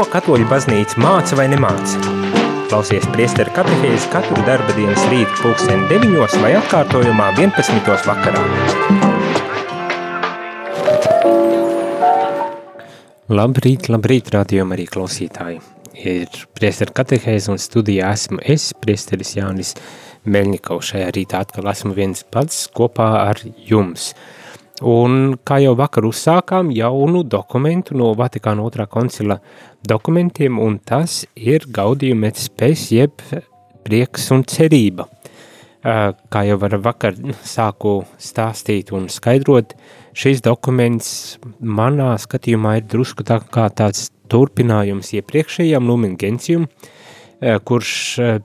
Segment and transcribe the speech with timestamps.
[0.00, 1.98] Ko katoļu baznīca māca vai nemāca?
[2.70, 7.90] Klausies priesteru katehēzi katru darba dienas rītu pulksteni 9 vai atkārtojumā 11.
[8.08, 8.46] vakarā.
[13.28, 15.60] Labrīt, labrīt, rādījumā arī klausītāji.
[16.00, 19.76] Ir priesteru katehēzi un studijā esmu es, priesteris Jānis
[20.24, 20.94] Meļņikovs.
[20.94, 24.14] Šajā rītā atkal esmu viens pats kopā ar jums–
[24.80, 29.36] Un kā jau vakar uzsākām jaunu dokumentu no Vatikāna otrā koncila
[29.84, 33.20] dokumentiem, un tas ir gaudījuma spēs jeb
[33.84, 35.04] prieks un cerība.
[35.84, 39.74] Kā jau var vakar sāku stāstīt un skaidrot,
[40.16, 41.10] šis dokuments
[41.60, 46.64] manā skatījumā ir drusku tā kā tāds turpinājums iepriekšējām Lumen Gentium,
[47.40, 47.92] kurš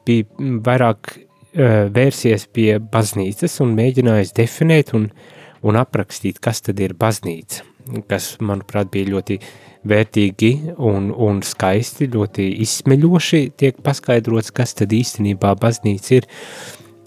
[0.07, 1.15] bija vairāk
[1.55, 5.33] vērsies pie baznīcas un mēģinājis definēt un uh,
[5.63, 7.63] un aprakstīt, kas tad ir baznīca,
[8.09, 9.39] kas, manuprāt, bija ļoti
[9.85, 16.27] vērtīgi un, un skaisti, ļoti izsmeļoši tiek paskaidrots, kas tad īstenībā baznīca ir.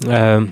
[0.07, 0.47] Uh,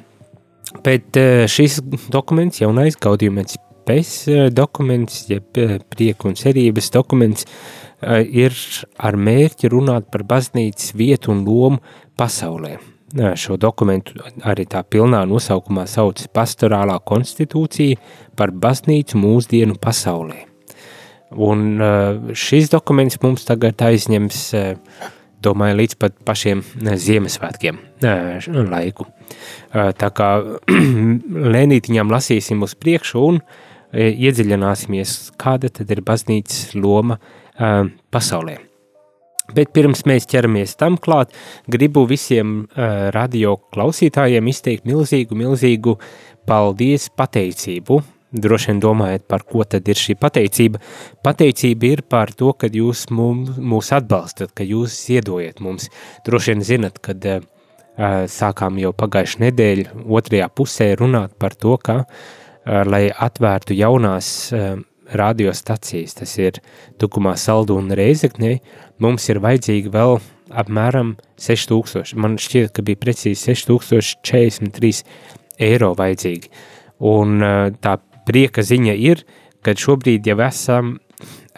[0.82, 1.78] bet uh, šis
[2.10, 7.46] dokuments, jaunais gaudījumens pēc uh, dokuments, jeb ja prieku un cerības dokuments,
[8.28, 8.52] ir
[9.00, 11.80] ar mērķi runāt par baznīcas vietu un lomu
[12.20, 12.74] pasaulē
[13.14, 18.00] šo dokumentu arī tā pilnā nosaukumā sauc pastorālā konstitūcija
[18.36, 20.42] par baznīcu mūsdienu pasaulē.
[21.30, 21.78] Un
[22.34, 24.42] šis dokuments mums tagad aizņems,
[25.42, 27.78] domāju, līdz pat pašiem Ziemassvētkiem
[28.70, 29.08] laiku.
[29.72, 30.30] Tā kā
[31.56, 33.42] lēnītiņām lasīsim uz priekšu un
[33.96, 37.18] iedziļināsimies, kāda tad ir baznīcas loma
[38.14, 38.58] pasaulē.
[39.54, 41.34] Bet pirms mēs ķeramies tam klāt,
[41.70, 45.96] gribu visiem uh, radio klausītājiem izteikt milzīgu, milzīgu
[46.48, 48.00] paldies, pateicību.
[48.36, 50.80] Droši vien domājat, par ko tad ir šī pateicība.
[51.24, 55.86] Pateicība ir par to, ka jūs mums, mūs atbalstat, ka jūs ziedojat mums.
[56.26, 57.46] Droši vien zinat, kad uh,
[58.32, 64.74] sākām jau pagājušajā nedēļā otrajā pusē runāt par to, ka, uh, lai atvērtu jaunās uh,
[65.14, 66.52] radiostacijas, tas ir
[67.00, 68.58] Tukumā, Saldu un Reizeknē,
[69.02, 70.18] mums ir vajadzīgi vēl
[70.50, 72.14] apmēram 6000.
[72.18, 75.04] Man šķiet, ka bija precīzi 6043
[75.66, 76.46] eiro vajadzīgi.
[77.06, 77.28] Un
[77.82, 77.92] tā
[78.26, 79.16] prieka ziņa ir,
[79.62, 80.98] ka šobrīd jau esam,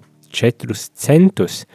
[0.93, 1.65] centus,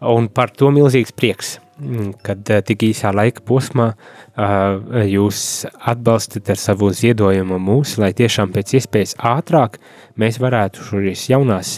[0.00, 1.65] un par to milzīgs prieks.
[1.76, 5.40] Mm, kad eh, tik īsā laika posmā eh, jūs
[5.76, 9.76] atbalstat ar savu ziedojumu mūs, lai tiešām pēc iespējas ātrāk
[10.16, 11.74] mēs varētu šīs jaunās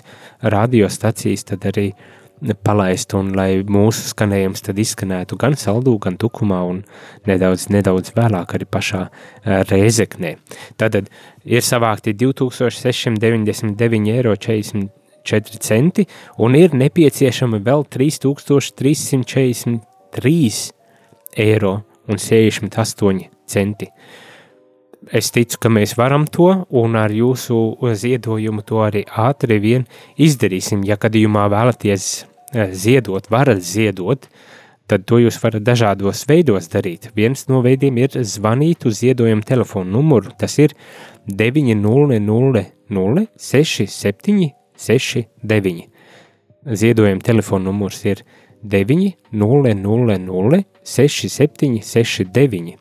[0.54, 1.88] radiostacijas tad arī
[2.62, 6.84] palaist un lai mūsu skanējums tad izskanētu gan saldū, gan tukumā un
[7.26, 10.36] nedaudz, nedaudz vēlāk arī pašā eh, Rēzeknē.
[10.78, 11.10] Tātad
[11.42, 14.94] ir savākti 2699 eiro 40
[15.24, 16.06] 4 centi
[16.38, 20.72] un ir nepieciešama vēl 3343
[21.36, 23.86] eiro un 68 centi.
[25.14, 29.86] Es ticu, ka mēs varam to, un ar jūsu ziedojumu to arī ātri vien
[30.18, 30.82] izdarīsim.
[30.84, 34.26] Ja gadījumā vēlaties eh, ziedot, varat ziedot,
[34.88, 37.10] tad to jūs varat dažādos veidos darīt.
[37.16, 40.34] Viens no veidiem ir zvanīt uz ziedojumu telefonu numuru.
[40.36, 40.74] Tas ir
[41.28, 42.68] 900
[43.38, 45.88] 67 69.
[46.68, 48.20] Ziedojuma telefona numurs ir
[48.62, 52.76] 900 6769.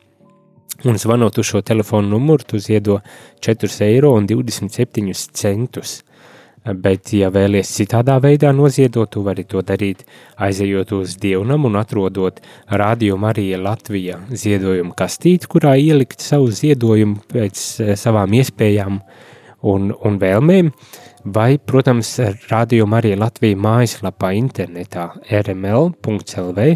[0.84, 3.00] Un zvanot uz šo telefonu numuru, tu ziedo
[3.40, 5.82] 4,27 eiro.
[6.68, 10.04] Bet, ja vēlaties citādā veidā noziedot, tu vari to darīt
[10.36, 17.80] aizejot uz dievnam un atrodot Radio Marija Latvija ziedojumu kastīti, kurā ielikt savu ziedojumu pēc
[17.80, 19.00] eh, savām iespējām
[19.62, 20.68] un, un vēlmēm.
[20.68, 20.74] Uh,
[21.34, 22.16] vai, protams,
[22.50, 25.08] rādījuma arī Latvijas mājaslapā internetā
[25.40, 26.66] rml.lv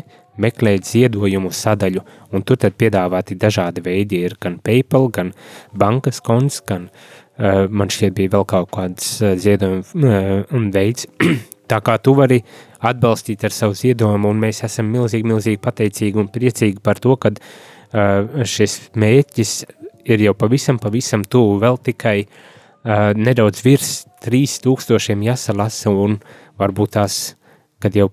[0.40, 2.02] meklēt ziedojumu sadaļu,
[2.32, 5.32] un tur tad piedāvāti dažādi veidi, ir gan PayPal, gan
[5.76, 10.14] bankas konts, gan uh, man šķiet bija vēl kaut kāds uh, ziedojuma
[10.44, 11.08] uh, veids.
[11.70, 12.40] Tā kā tu vari
[12.84, 17.32] atbalstīt ar savu ziedojumu, un mēs esam milzīgi, milzīgi pateicīgi un priecīgi par to, ka
[17.36, 19.54] uh, šis mērķis
[20.12, 22.40] ir jau pavisam, pavisam tuvu vēl tikai uh,
[22.84, 26.18] nedaudz virs 3000 jāsalasa, un
[26.60, 27.36] varbūt tās,
[27.82, 28.10] kad jau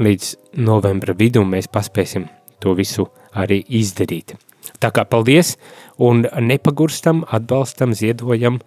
[0.00, 2.28] līdz novembra vidum mēs paspēsim
[2.60, 4.36] to visu arī izdarīt.
[4.80, 5.56] Tā kā paldies,
[5.98, 8.60] un nepagurstam, atbalstam, ziedojam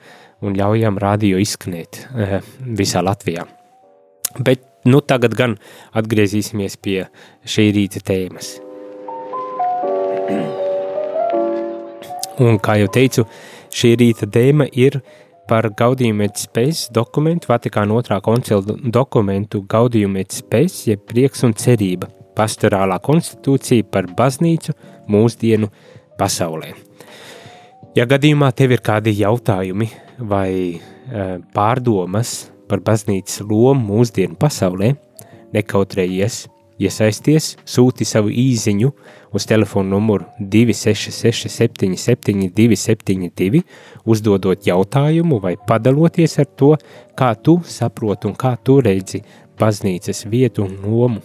[0.44, 2.42] un ļaujam rādio izskanēt e,
[2.78, 3.46] visā Latvijā.
[4.42, 5.58] Bet nu tagad gan
[5.96, 7.06] atgriezīsimies pie
[7.46, 8.58] šī rīta tēmas.
[12.44, 13.28] Un kā jau teicu,
[13.74, 15.00] Šī rīta dēma ir
[15.50, 21.56] par Gaudījuma et spējas dokumentu, Vatikāna otrā koncila dokumentu Gaudījuma et spējas, jeb prieks un
[21.58, 24.76] cerība, pastorālā konstitūcija par baznīcu
[25.12, 25.70] mūsdienu
[26.20, 26.74] pasaulē.
[27.94, 30.80] Ja gadījumā tev ir kādi jautājumi vai e,
[31.54, 34.96] pārdomas par baznīcas lomu mūsdienu pasaulē,
[35.54, 36.48] nekautrējies
[36.82, 38.92] iesaisties, sūti savu īziņu
[39.34, 43.64] uz telefonu numuru 266 77 272,
[44.06, 46.74] uzdodot jautājumu vai padaloties ar to,
[47.18, 49.24] kā tu saproti un kā tu redzi
[49.60, 51.24] baznīcas vietu un lomu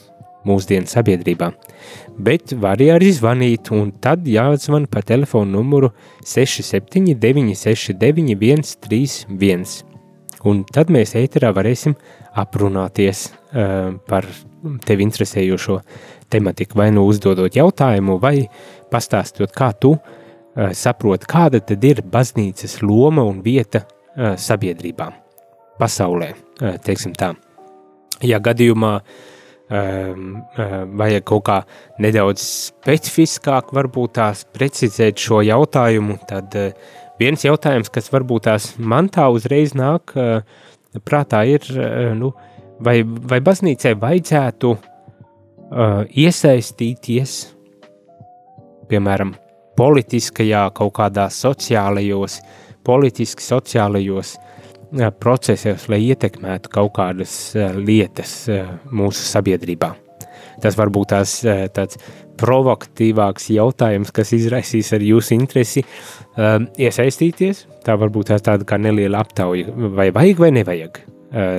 [0.48, 1.50] mūsdienu sabiedrībā.
[2.18, 5.92] Bet var arī zvanīt, un tad jāzvan pa telefonu numuru
[6.24, 9.88] 679 69 131.
[10.46, 11.96] Un tad mēs ēterā varēsim
[12.38, 14.26] aprunāties uh, par
[14.87, 15.79] tevi interesējošo
[16.31, 18.44] tematiku, vai nu uzdodot jautājumu, vai
[18.93, 25.11] pastāstot, kā tu uh, saproti, kāda tad ir baznīcas loma un vieta uh, sabiedrībā,
[25.81, 27.32] pasaulē, uh, teiksim tā.
[28.23, 30.38] Ja gadījumā um,
[30.99, 31.58] vajag kaut kā
[32.02, 39.10] nedaudz specifiskāk varbūt tās precizēt šo jautājumu, tad uh, viens jautājums, kas varbūt tās man
[39.12, 40.40] tā uzreiz nāk uh,
[41.04, 42.32] prātā ir, uh, nu,
[42.84, 47.38] vai, vai baznīcai vajadzētu uh, iesaistīties,
[48.88, 49.34] piemēram,
[49.78, 52.40] politiskajā, kaut kādā sociālajos,
[52.86, 59.92] politiski sociālajos uh, procesos, lai ietekmētu kaut kādas uh, lietas uh, mūsu sabiedrībā.
[60.62, 62.00] Tas varbūt tās uh, tāds
[62.40, 67.67] provokatīvāks jautājums, kas izraisīs arī jūsu interesi uh, iesaistīties.
[67.87, 71.06] Tā varbūt tās tāda kā neliela aptauja, vai vajag vai nevajag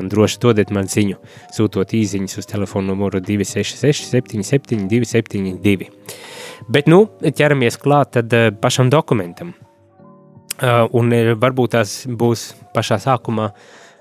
[0.10, 1.20] droši dodiet man ziņu,
[1.54, 5.90] sūtot īsiņas uz telefona numuru 266, 77, 272.
[6.70, 9.54] Bet, nu, ķeramies klāt tad pašam dokumentam.
[10.60, 13.52] Un varbūt tās būs pašā sākumā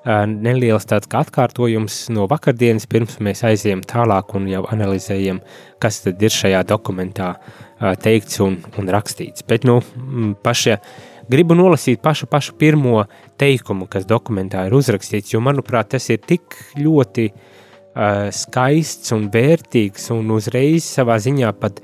[0.06, 5.40] neliels tāds kā atkārtojums no vakardienas, pirms mēs aizējam tālāk un jau analizējam,
[5.82, 7.34] kas tad ir šajā dokumentā
[8.02, 9.44] teikts un, un rakstīts.
[9.48, 9.80] Bet, nu,
[10.42, 10.78] pašie
[11.30, 13.04] gribu nolasīt pašu, pašu pirmo
[13.40, 20.08] teikumu, kas dokumentā ir uzrakstīts, jo, manuprāt, tas ir tik ļoti uh, skaists un vērtīgs
[20.14, 21.82] un uzreiz savā ziņā pat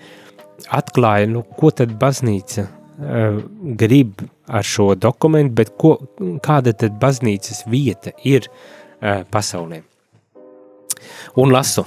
[0.73, 2.69] atklāja, nu, ko tad baznīca
[2.99, 5.97] grib ar šo dokumentu, bet ko,
[6.45, 9.83] kāda tad baznīcas vieta ir uh, pasaulē.
[11.41, 11.85] Un lasu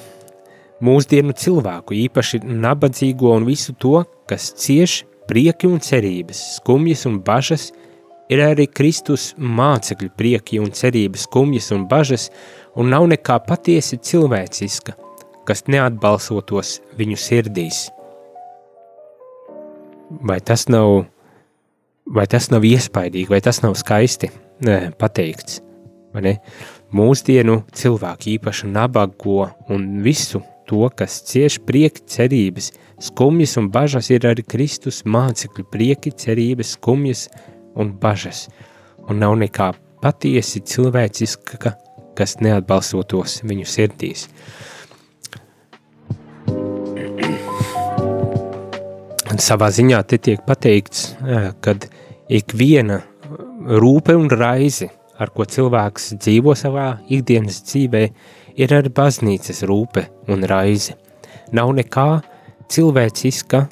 [0.83, 7.71] mūsdienu cilvēku, īpaši nabadzīgo un visu to, kas cieši prieki un cerības, skumjas un bažas,
[8.31, 12.29] ir arī Kristus mācekļu prieki un cerības, skumjas un bažas,
[12.75, 14.95] un nav nekā patiesi cilvēciska,
[15.47, 17.87] kas neatbalsotos viņu sirdīs.
[20.09, 21.05] Vai tas nav,
[22.07, 24.29] vai tas nav iespaidīgi, vai tas nav skaisti
[24.63, 25.61] ne, pateikts?
[26.97, 32.71] Mūsdienu cilvēki īpaši nabago un visu to, kas cieš prieki cerības,
[33.03, 37.27] skumjas un bažas ir arī Kristus mācekļu prieki, cerības, skumjas
[37.75, 38.47] un bažas.
[39.07, 41.75] Un nav nekā patiesi cilvēciska,
[42.17, 44.27] kas neatbalstotos viņu sirdīs.
[44.27, 44.76] Un
[49.43, 51.15] savā ziņā te tiek pateikts,
[51.61, 51.87] kad
[52.29, 53.01] ik viena
[53.81, 58.03] rūpe un raizi, ar ko cilvēks dzīvo savā ikdienas dzīvē,
[58.57, 60.95] ir arī baznīcas rūpe un raize.
[61.55, 62.07] Nav nekā
[62.71, 63.63] cilvēciska,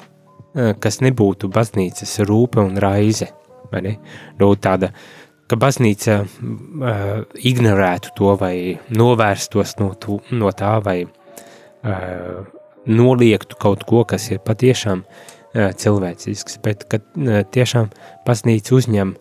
[0.80, 3.30] kas nebūtu baznīcas rūpe un raize.
[4.38, 4.92] Nu, tāda,
[5.50, 8.56] ka baznīca uh, ignorētu to vai
[8.94, 12.46] novērstos no, tu, no tā vai uh,
[12.86, 17.90] noliektu kaut ko, kas ir patiešām uh, cilvēcisks, bet ka uh, tiešām
[18.26, 19.14] baznīca uzņem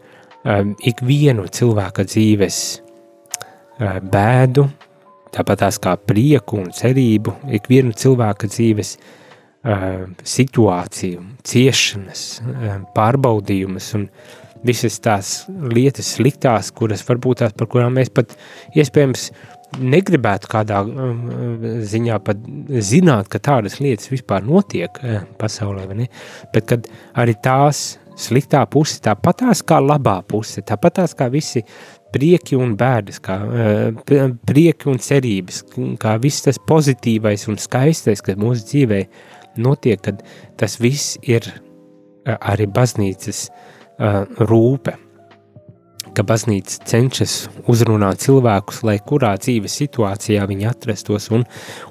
[0.86, 2.58] ikvienu cilvēka dzīves
[4.14, 4.68] bēdu,
[5.34, 8.92] tāpat tās kā prieku un cerību, ikvienu cilvēka dzīves
[10.36, 12.22] situāciju, ciešanas,
[12.94, 14.06] pārbaudījumus un
[14.66, 18.38] visas tās lietas sliktās, kuras varbūt tās, par kurām mēs pat
[18.78, 19.32] iespējams
[19.80, 22.42] negribētu kādā uh, ziņā pat
[22.86, 26.10] zināt, ka tādas lietas vispār notiek uh, pasaulē, ne?
[26.54, 31.66] Bet kad arī tās sliktā puse, tāpatās kā labā puse, tāpatās kā visi
[32.16, 35.64] prieki un bēdas, kā uh, prieki un cerības,
[36.02, 39.02] kā viss tas pozitīvais un skaistais, kas mūsu dzīvē
[39.64, 40.24] notiek, kad
[40.60, 44.96] tas viss ir uh, arī baznīcas uh, rūpe,
[46.16, 47.36] ka baznīca cenšas
[47.72, 51.46] uzrunāt cilvēkus, lai kurā dzīves situācijā viņi atrastos un,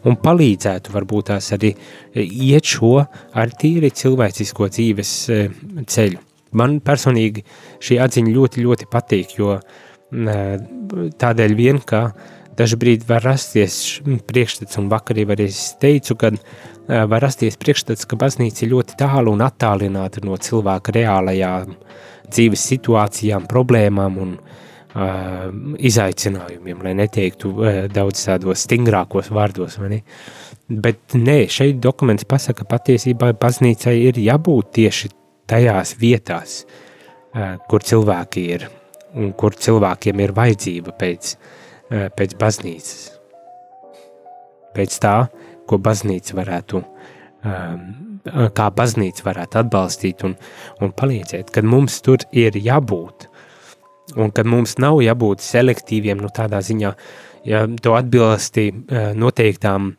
[0.05, 1.75] un palīdzētu varbūt tās arī
[2.15, 5.17] iet šo ar tīri cilvēcisko dzīves
[5.91, 6.23] ceļu.
[6.55, 7.43] Man personīgi
[7.83, 9.59] šī atziņa ļoti, ļoti patīk, jo
[10.15, 12.07] tādēļ vien, ka
[12.59, 16.33] dažbrīd var rasties priekšstats, un vakar arī es teicu, ka
[16.89, 21.75] var rasties priekšstats, ka baznīca ir ļoti tālu un attālināta no cilvēka reālajām
[22.31, 29.79] dzīves situācijām, problēmām un uh, izaicinājumiem, lai neteiktu uh, daudz tādos stingrākos vārdos?
[30.69, 35.13] Bet nē, šeit dokuments pasaka, ka patiesībā baznīcai ir jābūt tieši
[35.51, 36.63] tajās vietās,
[37.69, 38.65] kur cilvēki ir
[39.19, 41.35] un kur cilvēkiem ir vajadzība pēc,
[41.91, 43.11] pēc baznīcas.
[44.75, 45.17] Pēc tā,
[45.71, 46.83] ko baznīca varētu,
[48.59, 50.35] kā baznīca varētu atbalstīt un,
[50.83, 53.29] un palīdzēt, kad mums tur ir jābūt.
[54.21, 56.91] Un kad mums nav jābūt selektīviem, nu tādā ziņā,
[57.49, 58.67] ja to atbilsti
[59.17, 59.95] noteiktām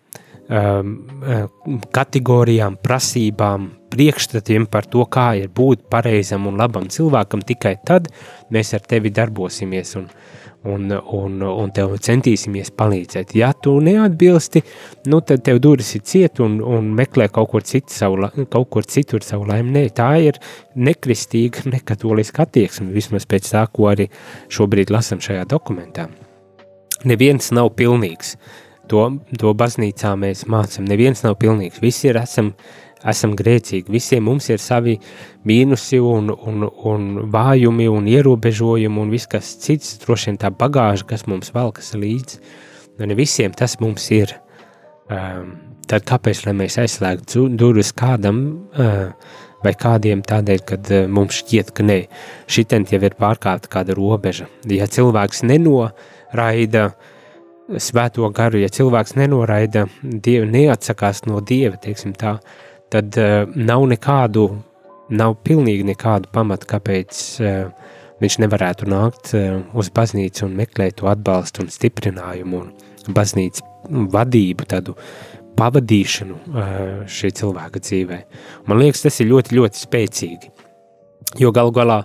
[1.95, 8.11] kategorijām, prasībām, priekšstatiem par to, kā ir būt pareizam un labam cilvēkam, tikai tad
[8.53, 10.05] mēs ar tevi darbosimies un,
[10.65, 13.35] un, un, un tev centīsimies palīdzēt.
[13.37, 14.63] Ja tu neatbilsti,
[15.11, 18.87] nu tad tev durvis ir ciet un, un meklē kaut kur, citu savu, kaut kur
[18.89, 19.73] citur savu laimi.
[19.77, 20.39] Nē, tā ir
[20.75, 24.09] nekristīga, nekatoliska attieksme, vismaz pēc tā, ko arī
[24.53, 26.09] šobrīd lasam šajā dokumentā.
[27.05, 28.35] Neviens nav pilnīgs.
[28.89, 29.07] To,
[29.41, 30.85] to baznīcā mēs mācām.
[30.89, 31.81] Neviens nav pilnīgs.
[31.81, 32.53] Visi ir esam
[33.11, 33.91] esam grēcīgi.
[33.93, 34.95] Visiem mums ir savi
[35.47, 41.07] mīnusi un, un, un vājumi un ierobežojumi un viss kas cits, droši vien tā bagāža,
[41.13, 42.41] kas mums valkas līdzi.
[42.97, 44.37] Nu, ne visiem tas mums ir.
[45.11, 48.39] Um, tad kāpēc, mēs aizslēgtu durvis kādam
[48.73, 49.11] uh,
[49.65, 51.99] vai kādiem tādēļ, kad uh, mums šķiet, ka nē,
[52.49, 54.47] šitien jau ir pārkāpta kāda robeža.
[54.71, 56.89] Ja cilvēks nenoraida
[57.81, 62.37] svēto garu, ja cilvēks nenoraida dievu, neatsakās no dieva, teiksim tā,
[62.93, 64.47] tad uh, nav nekādu,
[65.09, 71.09] nav pilnīgi nekādu pamatu, kāpēc uh, viņš nevarētu nākt uh, uz baznīcu un meklēt to
[71.11, 73.65] atbalstu un stiprinājumu un baznīcas
[74.13, 74.95] vadību, tādu
[75.55, 78.17] pavadīšanu šī cilvēka dzīvē.
[78.67, 80.49] Man liekas, tas ir ļoti, ļoti spēcīgi,
[81.39, 81.99] jo galu galā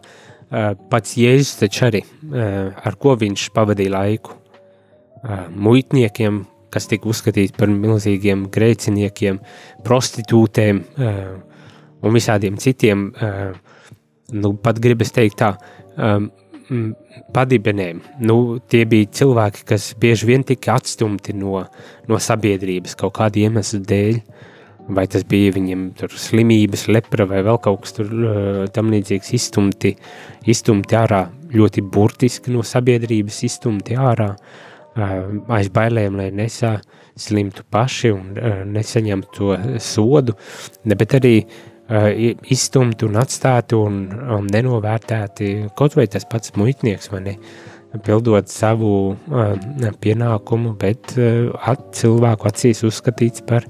[0.92, 4.36] pats Jēzus taču arī, ar ko viņš pavadīja laiku,
[5.50, 9.40] muitniekiem, kas tika uzskatīti par milzīgiem grēciniekiem,
[9.86, 11.32] prostitūtēm uh,
[12.00, 13.50] un visādiem citiem, uh,
[14.36, 15.54] nu, pat gribas teikt tā,
[15.96, 16.30] um,
[17.34, 18.02] padibenēm.
[18.22, 21.64] Nu, tie bija cilvēki, kas bieži vien tika atstumti no,
[22.06, 24.20] no sabiedrības kaut kāda iemesla dēļ,
[24.94, 25.84] vai tas bija viņiem
[26.18, 28.14] slimības, lepra vai vēl kaut kas tur
[28.74, 29.92] tam līdzīgs izstumti,
[30.50, 34.69] izstumti ārā, ļoti burtiski no sabiedrības izstumti ārā, uh,
[35.00, 38.30] aiz bailēm, lai nesaslimtu paši un
[38.74, 40.36] nesaņemtu to sodu,
[40.84, 41.34] bet arī
[42.54, 44.04] izstumti un atstāti un,
[44.46, 47.36] nenovērtēti kaut vai tas pats muitnieks, vai ne,
[48.06, 49.54] pildot savu uh,
[50.02, 53.66] pienākumu, bet uh, at, cilvēku acīs uzskatīts par,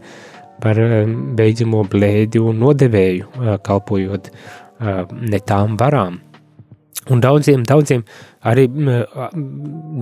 [0.60, 0.80] par
[1.38, 6.20] beidzamo blēdi un nodevēju, uh, kalpojot uh, ne tām varām.
[7.08, 8.02] Un daudziem, daudziem
[8.44, 8.66] arī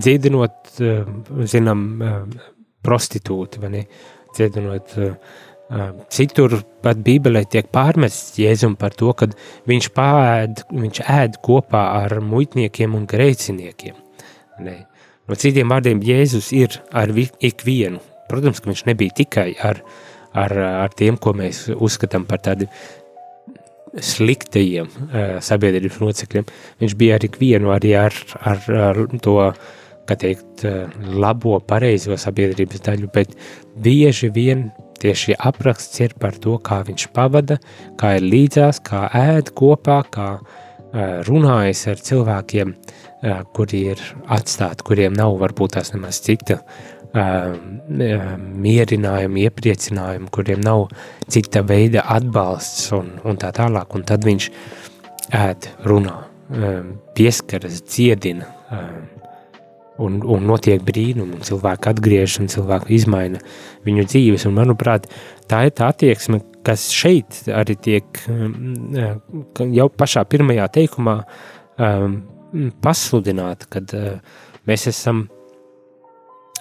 [0.02, 0.80] dziedinot,
[1.46, 1.84] zinām,
[2.82, 3.84] prostitūti, vai ne,
[4.34, 4.96] dziedinot
[6.08, 9.28] citur pat bībelē tiek pārmests Jēzum par to, ka
[9.68, 13.98] viņš pāēd, viņš ēd kopā ar muitniekiem un grēciniekiem.
[14.64, 14.78] Ne.
[15.28, 18.00] No citiem vārdiem Jēzus ir ar ikvienu.
[18.28, 19.82] Protams, ka viņš nebija tikai ar,
[20.32, 22.68] ar, ar tiem, ko mēs uzskatām par tādu
[24.04, 26.48] sliktajiem uh, sabiedrības locekļiem.
[26.82, 29.38] Viņš bija ar ikvienu, arī ar, ar, ar to,
[30.08, 30.86] kā teikt, uh,
[31.18, 33.34] labo, pareizo sabiedrības daļu, bet
[33.84, 37.60] bieži vien tieši apraksts ir par to, kā viņš pavada,
[38.00, 42.78] kā ir līdzās, kā ēd kopā, kā uh, runājas ar cilvēkiem,
[43.50, 46.97] kuri ir atstāti, kuriem nav varbūt tās nemaz cita uh,
[48.64, 50.88] mierinājumu, iepriecinājumu, kuriem nav
[51.30, 53.94] cita veida atbalsts un, un tā tālāk.
[53.96, 54.50] Un tad viņš
[55.38, 56.16] ēd, runā,
[57.18, 58.48] pieskaras, dziedina
[59.98, 63.42] un, un notiek brīnumi, un cilvēki atgriežas un cilvēki izmaina
[63.86, 64.46] viņu dzīves.
[64.48, 65.08] Un, manuprāt,
[65.50, 68.22] tā ir tā attieksme, kas šeit arī tiek
[69.78, 71.20] jau pašā pirmajā teikumā
[72.84, 73.92] pasludināta, kad
[74.68, 75.26] mēs esam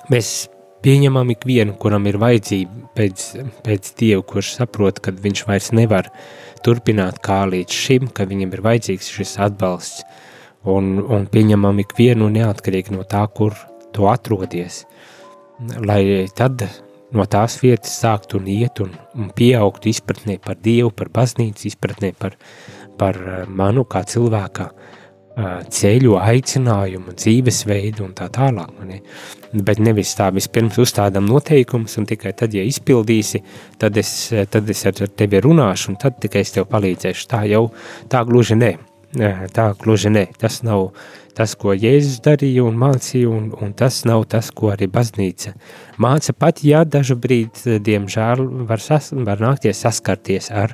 [0.07, 0.47] Mēs
[0.85, 3.23] pieņemam ikvienu, kuram ir vajadzība pēc,
[3.65, 6.07] pēc Dieva, kurš saprot, ka viņš vairs nevar
[6.63, 10.05] turpināt kā līdz šim, ka viņam ir vajadzīgs šis atbalsts,
[10.63, 13.57] un, un pieņemam ikvienu neatkarīgi no tā, kur
[13.95, 14.85] tu atrodies,
[15.83, 16.01] lai
[16.37, 16.63] tad
[17.11, 22.13] no tās vietas sāktu un iet un, un pieaugtu izpratnē par Dievu, par baznīcu, izpratnē
[22.19, 22.39] par,
[22.99, 24.71] par manu kā cilvēka
[25.37, 28.73] ceļu, aicinājumu, dzīvesveidu un tā tālāk.
[28.79, 29.01] Mani.
[29.53, 33.43] Bet nevis tā vispirms uzstādām noteikumus, un tikai tad, ja izpildīsi,
[33.79, 34.11] tad es,
[34.51, 37.29] tad es ar tevi runāšu, un tad tikai es tev palīdzēšu.
[37.29, 37.67] Tā jau
[38.11, 38.75] tā gluži ne.
[39.53, 40.25] Tā gluži ne.
[40.41, 40.89] Tas nav
[41.37, 45.53] tas, ko Jēzus darīja un mācīja, un, un tas nav tas, ko arī baznīca
[46.01, 46.33] māca.
[46.33, 50.73] Pat ja dažu brīdi, diemžēl, var, sas, var nākties saskarties ar,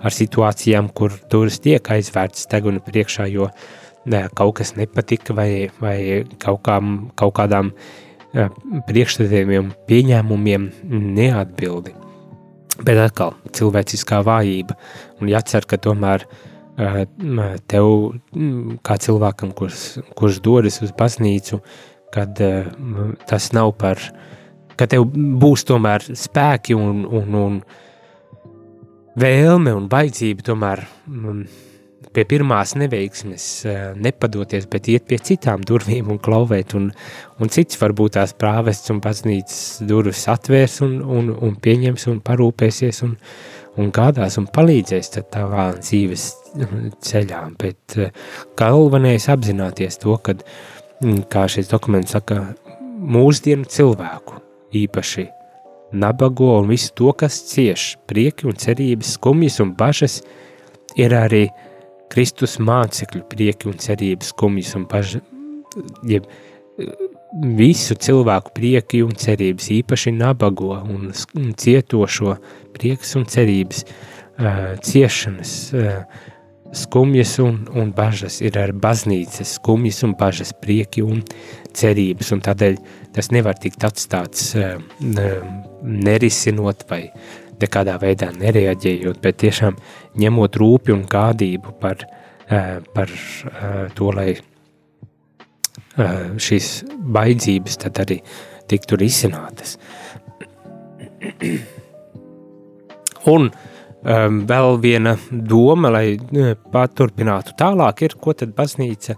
[0.00, 3.50] ar situācijām, kur turas tiek aizvērts teguna priekšā, jo
[4.10, 7.72] ne, kaut kas nepatika vai, vai kaut, kām, kaut kādām
[8.88, 11.94] priekšstatiem, pieņēmumiem neatbildi.
[12.82, 14.74] Bet atkal cilvēciskā vājība
[15.22, 16.26] un jācer, ka tomēr
[17.70, 17.90] tev,
[18.82, 19.82] kā cilvēkam, kurš,
[20.18, 21.60] kurš dodas uz baznīcu,
[22.14, 22.40] kad
[23.30, 24.02] tas nav par,
[24.74, 27.60] ka tev būs tomēr spēki un, un, un
[29.22, 30.82] vēlme un baidzība tomēr
[32.14, 33.48] pie pirmās neveiksmes
[34.00, 36.90] nepadoties, bet iet pie citām durvīm un klauvēt, un,
[37.40, 43.02] un cits varbūt tās prāvests un baznīcas durvis atvērs un, un, un pieņems un parūpēsies
[43.08, 43.18] un,
[43.80, 46.26] un gādās un palīdzēs tavā dzīves
[47.04, 48.12] ceļā, bet eh,
[48.58, 50.36] galvenais apzināties to, ka,
[51.02, 52.40] mm, kā šis dokuments saka,
[52.94, 54.38] mūsdienu cilvēku
[54.74, 55.26] īpaši
[55.94, 60.20] nabago un visu to, kas cieš, prieki un cerības, skumjas un bažas,
[60.98, 61.46] ir arī
[62.14, 65.24] Kristus mācekļu prieki un cerības, skumjas un bažas,
[66.06, 66.28] jeb
[67.58, 71.10] visu cilvēku prieki un cerības, īpaši nabago un
[71.58, 72.36] cietošo
[72.76, 73.82] prieks un cerības,
[74.38, 76.30] uh, ciešanas, uh,
[76.74, 81.22] skumjas un, un bažas, ir ar baznīcas skumjas un bažas, prieki un
[81.74, 82.78] cerības, un tādēļ
[83.14, 84.78] tas nevar tikt atstāts uh,
[85.82, 87.08] nerisinot vai
[87.62, 89.76] nekādā veidā nereaģējot, bet tiešām
[90.20, 91.96] ņemot rūpi un gādību par,
[92.50, 94.42] uh, par uh, to, lai uh,
[96.36, 96.84] šīs
[97.18, 98.18] baidzības tad arī
[98.70, 99.78] tiktu risinātas.
[103.30, 106.06] un um, vēl viena doma, lai
[106.72, 109.16] paturpinātu tālāk, ir, ko tad baznīca,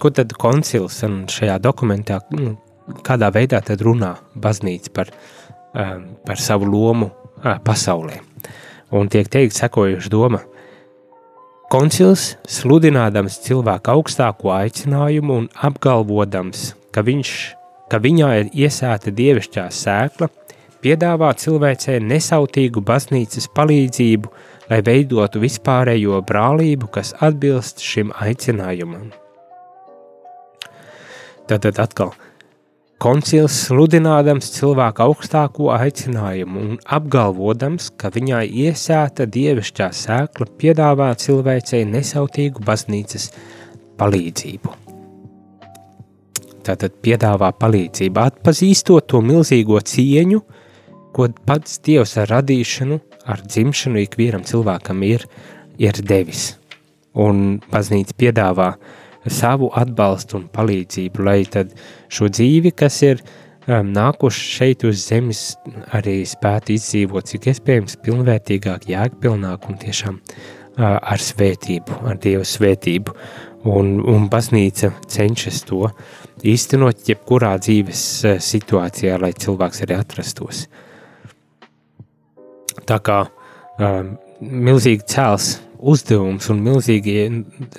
[0.00, 2.56] ko tad koncils šajā dokumentā, nu,
[3.06, 5.12] kādā veidā tad runā baznīca par,
[5.74, 7.10] um, par savu lomu
[7.42, 8.20] pasaulē.
[8.94, 10.40] Un tiek teikt sekojuši doma,
[11.72, 17.30] koncils sludinādams cilvēku augstāko aicinājumu un apgalvodams, ka, viņš,
[17.90, 20.32] ka viņā ir iesēta dievišķā sēkla–
[20.86, 24.30] piedāvā cilvēcei nesautīgu baznīcas palīdzību,
[24.70, 29.10] lai veidotu vispārējo brālību, kas atbilst šim aicinājumam.
[31.50, 32.12] Tātad atkal,
[33.02, 42.64] koncils sludinādams cilvēku augstāko aicinājumu un apgalvodams, ka viņai iesēta dievišķā sēkla piedāvā cilvēcei nesautīgu
[42.66, 43.30] baznīcas
[44.00, 44.74] palīdzību.
[46.66, 50.40] Tātad piedāvā palīdzību, atpazīstot to milzīgo cieņu,
[51.14, 52.98] ko pats Dievs ar radīšanu,
[53.30, 55.24] ar dzimšanu ikvienam cilvēkam ir,
[55.78, 56.56] ir devis.
[57.16, 58.72] Un baznīca piedāvā
[59.32, 61.72] savu atbalstu un palīdzību, lai tad
[62.12, 65.42] šo dzīvi, kas ir um, nākuši šeit uz zemes,
[65.96, 73.16] arī spētu izdzīvot, cik iespējams pilnvērtīgāk, jēgpilnāk un tiešām uh, ar svētību, ar Dievu svētību.
[73.66, 75.88] Un, un baznīca cenšas to
[76.46, 80.66] īstenot jebkurā dzīves uh, situācijā, lai cilvēks arī atrastos.
[82.86, 87.16] Tā kā um, milzīgi cēls uzdevums un milzīgi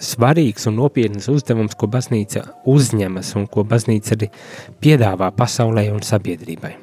[0.04, 4.30] svarīgs un nopietns uzdevums, ko baznīca uzņemas un ko baznīca arī
[4.84, 6.74] piedāvā pasaulē un sabiedrībai.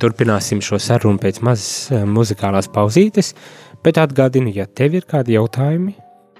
[0.00, 3.34] Turpināsim šo sarunu pēc mazas muzikālās pauzītes,
[3.84, 5.94] bet atgādinu, ja tev ir kādi jautājumi,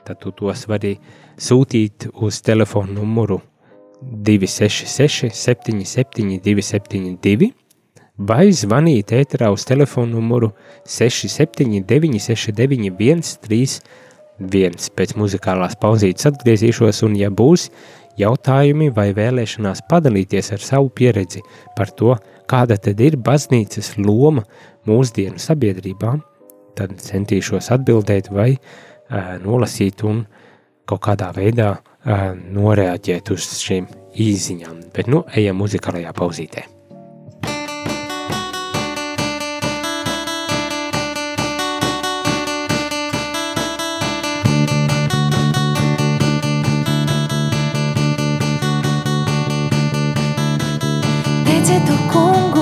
[0.06, 0.96] tad tu tos vari
[1.40, 3.40] sūtīt uz telefonu numuru
[4.00, 7.52] 266 77 272
[8.20, 10.52] vai zvanīt ēterā uz telefonu numuru
[10.84, 12.90] 679 69
[13.40, 14.90] 131.
[14.96, 17.68] Pēc muzikālās pauzītes atgriezīšos, un ja būs
[18.20, 21.42] jautājumi vai vēlēšanās padalīties ar savu pieredzi
[21.76, 22.16] par to,
[22.50, 24.44] kāda tad ir baznīcas loma
[24.88, 26.16] mūsdienu sabiedrībā,
[26.76, 30.24] tad centīšos atbildēt vai uh, nolasīt un
[30.88, 34.84] kaut kādā veidā uh, noreaģēt uz šīm īziņām.
[34.96, 36.79] Bet nu ejam muzikālajā pauzītē.
[51.78, 52.59] と今後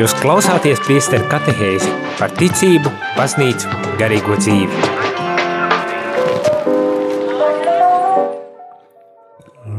[0.00, 3.68] Jūs klausāties priesteru katehēzi par ticību, baznīcu,
[4.00, 4.78] garīgo dzīvi.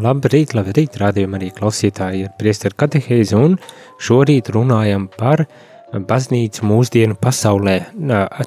[0.05, 3.57] Labrīt, labrīt, rādījumi arī klausītāji ir priesteru katehēzi un
[3.97, 5.47] šorīt runājam par
[5.89, 7.79] baznīcu mūsdienu pasaulē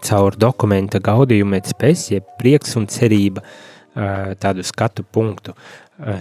[0.06, 3.42] caur dokumenta gaudījumu et spes, jeb prieks un cerība
[4.38, 5.58] tādu skatu punktu.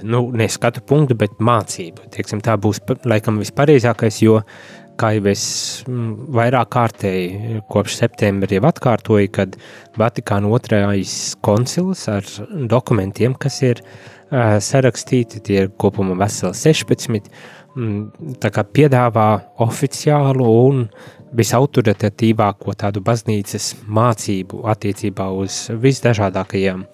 [0.05, 2.09] Nu, ne skatu punktu, bet mācību.
[2.13, 5.45] Tieksim, tā būs laikam vispareizākais, jo uh, kā jau es
[5.87, 9.57] vairāk kārtēji kopš septembra jau atkārtoju, kad
[9.99, 12.27] Vatikāna otrais koncils ar
[12.69, 17.29] dokumentiem, kas ir uh, sarakstīti, tie ir kopumā veseli 16,
[17.75, 19.27] mm, tā kā piedāvā
[19.65, 20.87] oficiālu un
[21.33, 26.85] visautoritatīvāko tādu baznīcas mācību attiecībā uz visdažādākajiem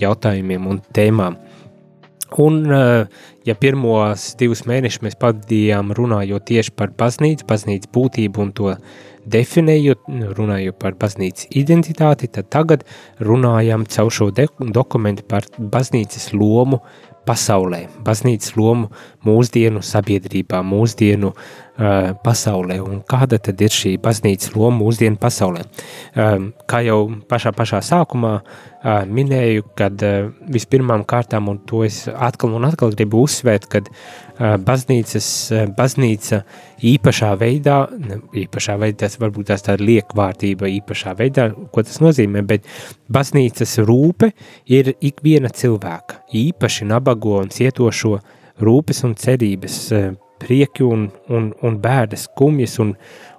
[0.00, 1.36] jautājumiem un tēmām.
[2.38, 3.06] Un, eh,
[3.44, 8.74] ja pirmos divus mēnešus mēs pavadījām runājot tieši par baznīcu, baznīcas būtību un to
[9.28, 12.84] definējot, runājot par baznīcas identitāti, tad tagad
[13.20, 16.80] runājam caur šo dokumentu par baznīcas lomu
[17.26, 18.90] pasaulē, baznīcas lomu
[19.26, 21.44] mūsdienu sabiedrībā, mūsdienu uh,
[22.24, 22.78] pasaulē.
[22.82, 25.64] Un kāda tad ir šī baznīcas loma mūsdienu pasaulē?
[26.14, 32.04] Um, kā jau pašā, pašā sākumā uh, minēju, kad uh, vispirmām kārtām, un to es
[32.12, 36.42] atkal un atkal gribu uzsvērt, kad uh, baznīcas, uh, baznīca
[36.92, 42.44] īpašā veidā, ne, īpašā veidā, tas varbūt tās tāda liekvārtība īpašā veidā, ko tas nozīmē,
[42.46, 42.68] bet
[43.12, 44.32] baznīcas rūpe
[44.70, 48.18] ir ikviena cilvēka, īpaši nabago un cietošo
[48.62, 49.78] rūpes un cerības,
[50.42, 52.94] prieki un, un, un bēdas, kumjas un,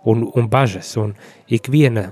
[0.10, 1.16] un, un bažas, un
[1.52, 2.10] ikviena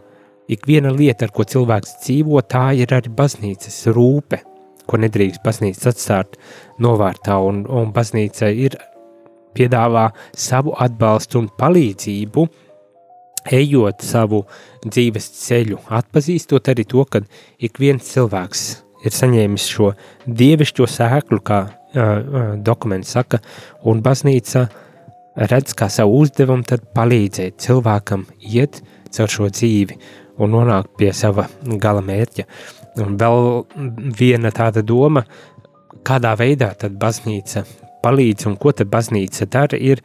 [0.52, 4.42] ik viena lieta, ar ko cilvēks dzīvo, tā ir arī baznīcas rūpe,
[4.84, 6.36] ko nedrīkst baznīca atstāt
[6.84, 8.76] novārtā, un, un baznīca ir
[9.56, 12.46] piedāvā savu atbalstu un palīdzību,
[13.56, 14.44] ejot savu
[14.86, 17.24] dzīves ceļu, atpazīstot arī to, ka
[17.64, 18.66] ik viens cilvēks
[19.06, 19.94] ir saņēmis šo
[20.28, 23.42] dievišķo sēklu, kā dokuments saka,
[23.88, 24.66] un baznīca
[25.52, 29.98] redz kā savu uzdevumu tad palīdzēt cilvēkam iet caur šo dzīvi
[30.42, 31.48] un nonākt pie sava
[31.82, 32.46] gala mērķa.
[33.04, 33.66] Un vēl
[34.18, 35.24] viena tāda doma,
[36.08, 37.64] kādā veidā tad baznīca
[38.04, 40.02] palīdz un ko tad baznīca dara, ir,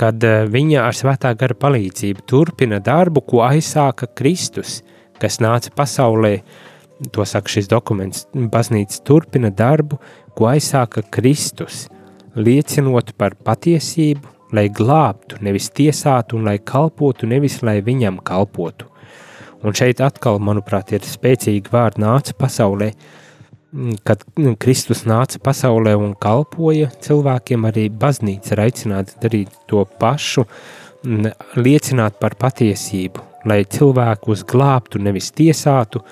[0.00, 0.20] kad
[0.52, 4.82] viņa ar svētā gara palīdzību turpina darbu, ko aizsāka Kristus,
[5.20, 6.34] kas nāca pasaulē,
[7.12, 10.00] to saka šis dokuments, baznīca turpina darbu,
[10.36, 11.86] ko aizsāka Kristus,
[12.36, 18.90] liecinot par patiesību, lai glābtu, nevis tiesātu, un lai kalpotu, nevis lai viņam kalpotu.
[19.64, 22.90] Un šeit atkal, manuprāt, ir spēcīgi vārdi nāca pasaulē,
[24.06, 24.22] kad
[24.62, 30.46] Kristus nāca pasaulē un kalpoja cilvēkiem, arī baznīca ir aicināta darīt to pašu,
[31.56, 36.04] liecināt par patiesību, lai cilvēkus glābtu, nevis tiesātu,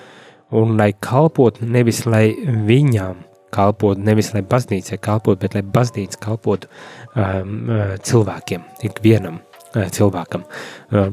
[0.54, 2.26] un lai kalpotu, nevis lai
[2.66, 6.70] viņām kalpotu, nevis lai baznīcai kalpotu, bet lai baznīca kalpotu
[7.14, 7.70] um,
[8.04, 10.44] cilvēkiem, ikvienam uh, cilvēkam.
[10.90, 11.12] Uh,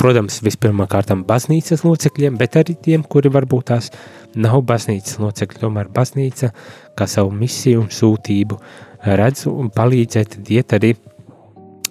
[0.00, 3.90] protams, vispirmā kārtām baznīcas locekļiem, bet arī tiem, kuri varbūt tās
[4.34, 6.52] nav baznīcas locekļi, tomēr baznīca
[6.98, 8.58] kā savu misiju un sūtību
[9.18, 10.94] redz un palīdzēt iet arī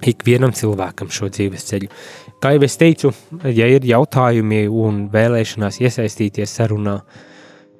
[0.08, 1.90] ikvienam cilvēkam šo dzīves ceļu.
[2.42, 3.12] Kā jau es teicu,
[3.46, 6.98] ja ir jautājumi un vēlēšanās iesaistīties sarunā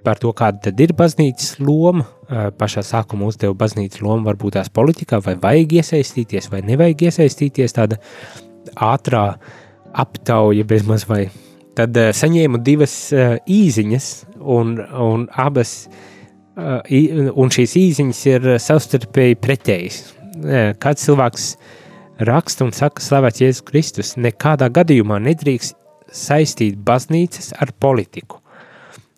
[0.04, 2.06] par to, kāda tad ir baznīcas loma,
[2.58, 8.00] pašā sākumā uzdeva baznīcas lomu varbūt tās politikā, vai vajag iesaistīties, vai nevajag iesaistīties tāda
[8.76, 9.26] ātrā
[9.92, 11.26] aptauja bezmaz vai.
[11.78, 12.96] Tad saņēmu divas
[13.48, 14.08] īziņas,
[14.44, 15.86] un, un abas,
[16.58, 20.02] un šīs īziņas ir savstarpēji pretējas.
[20.82, 21.48] Kāds cilvēks
[22.28, 25.78] raksta un saka, slavēts Jēzus Kristus, nekādā gadījumā nedrīkst
[26.12, 28.41] saistīt baznīcas ar politiku.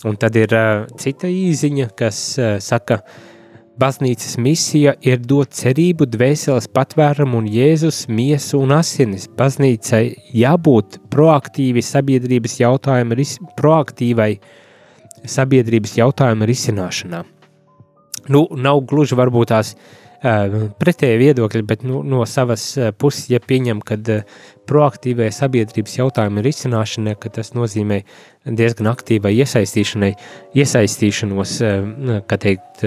[0.07, 3.33] Un tad ir uh, cita īziņa, kas uh, saka, uh,
[3.73, 9.25] Baznīcas misija ir dot cerību, dvēseles patvērumu un Jēzus miesu un asinis.
[9.33, 10.03] Baznīcai
[10.37, 13.17] jābūt proaktīvi sabiedrības jautājumu,
[13.57, 14.29] proaktīvai
[15.25, 17.23] sabiedrības jautājumu risināšanā.
[18.29, 19.73] Nu, nav gluži varbūt tās
[20.23, 22.63] pretēji viedokļi, bet no, no savas
[22.99, 23.97] puses, ja pieņem, ka
[24.69, 27.99] proaktīvai sabiedrības jautājumu risināšanai, ka tas nozīmē
[28.47, 30.13] diezgan aktīvai iesaistīšanai,
[30.55, 31.57] iesaistīšanos,
[32.29, 32.85] kā teikt,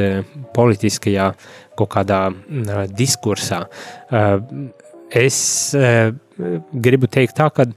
[0.56, 1.30] politiskajā
[1.76, 2.22] kaut kādā
[2.96, 3.66] diskursā.
[5.12, 5.38] Es
[6.88, 7.68] gribu teikt tā, ka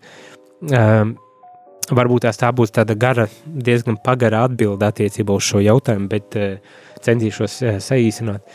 [2.00, 6.40] varbūt tās tā būs tāda gara, diezgan pagara atbilde attiecībā uz šo jautājumu, bet
[7.04, 8.46] centīšos saīsināt.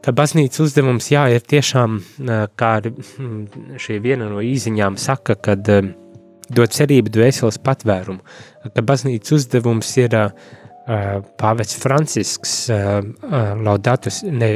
[0.00, 1.98] Ka baznīcas uzdevums, jā, ir tiešām,
[2.56, 3.40] kā hm,
[3.80, 5.66] šī viena no īziņām saka, kad
[6.50, 8.24] dod cerību dvēseles patvērumu,
[8.74, 10.32] ka baznīcas uzdevums ir uh,
[10.90, 12.52] Pāvests Francisks,
[13.62, 14.48] Laudatus, ne,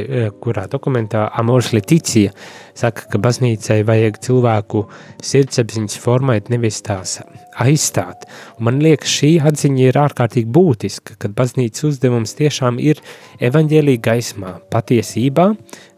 [0.43, 2.33] kurā dokumentā Amors Leticija,
[2.75, 4.81] saka, ka baznīcai vajag cilvēku
[5.23, 7.21] sirdsapziņas formēt, nevis tās
[7.63, 8.27] aizstāt.
[8.57, 12.99] Un man liekas, šī atziņa ir ārkārtīgi būtiska, kad baznīcas uzdevums tiešām ir
[13.39, 15.53] evaņģēlī gaismā, patiesībā,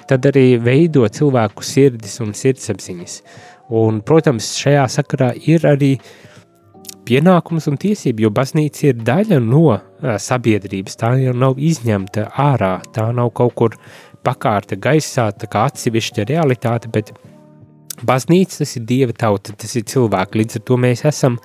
[0.07, 3.21] tad arī veido cilvēku sirdis un sirdsapziņas.
[3.73, 5.95] Un, protams, šajā sakarā ir arī
[7.07, 10.97] pienākums un tiesība, jo baznīca ir daļa no sabiedrības.
[10.99, 13.77] Tā jau nav izņemta ārā, tā nav kaut kur
[14.25, 17.13] pakārta gaisā, tā kā atsevišķa realitāte, bet
[18.05, 20.43] baznīca tas ir dieva tauta, tas ir cilvēki.
[20.43, 21.37] Līdz ar to mēs esam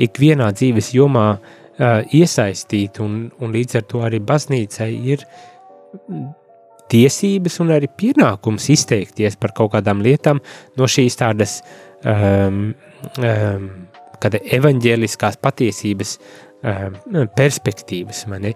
[0.00, 5.26] ikvienā dzīves jomā uh, iesaistīti, un, un līdz ar to arī baznīcai ir
[6.92, 10.40] tiesības un arī pienākums izteikties par kaut kādām lietām
[10.76, 11.60] no šīs tādas
[12.04, 12.72] um,
[13.18, 13.68] um,
[14.22, 16.16] evaņģēliskās patiesības
[16.62, 18.26] perspektīvas.
[18.30, 18.54] Mani.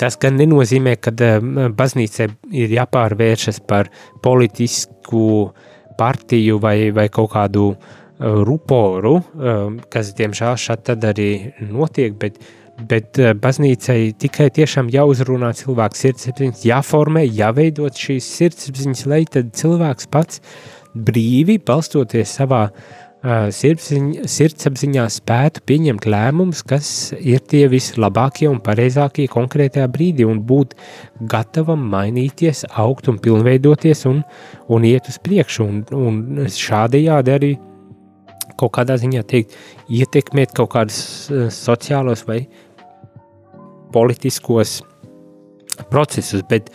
[0.00, 3.88] Tas gan nenozīmē, ka uh, baznīcai ir jāpārvēršas par
[4.24, 5.52] politisku
[5.96, 9.18] partiju vai, vai kaut kādu uh, ruporu,
[9.92, 11.30] kas diemžēl šādi arī
[11.68, 12.38] notiek, bet,
[12.88, 20.40] bet baznīcai tikai tiešām jāuzrunā cilvēks sirdsapziņas, jāformē, jāveidot šīs sirdsapziņas, lai tad cilvēks pats
[20.96, 29.26] brīvi, balstoties savā uh, sirdsapziņā, sirdsapziņā spētu pieņemt lēmumus, kas ir tie vislabākie un pareizākie
[29.32, 30.76] konkrētajā brīdī, un būt
[31.32, 34.22] gatavam mainīties, augt un pilnveidoties un,
[34.70, 35.66] un iet uz priekšu.
[35.66, 37.52] Un, un šādējādi arī
[38.56, 39.58] kaut kādā ziņā teikt,
[39.90, 41.02] ietekmēt kaut kādus
[41.52, 42.44] sociālos vai
[43.92, 44.78] politiskos
[45.90, 46.70] procesus, bet,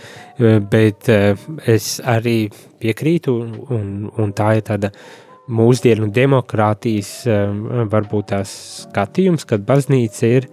[0.70, 2.38] bet es arī
[2.82, 3.34] piekrītu,
[3.72, 8.52] un, un tā ir tāda uh, mūsdienu demokrātijas um, varbūt tās
[8.86, 10.48] skatījums, kad baznīca ir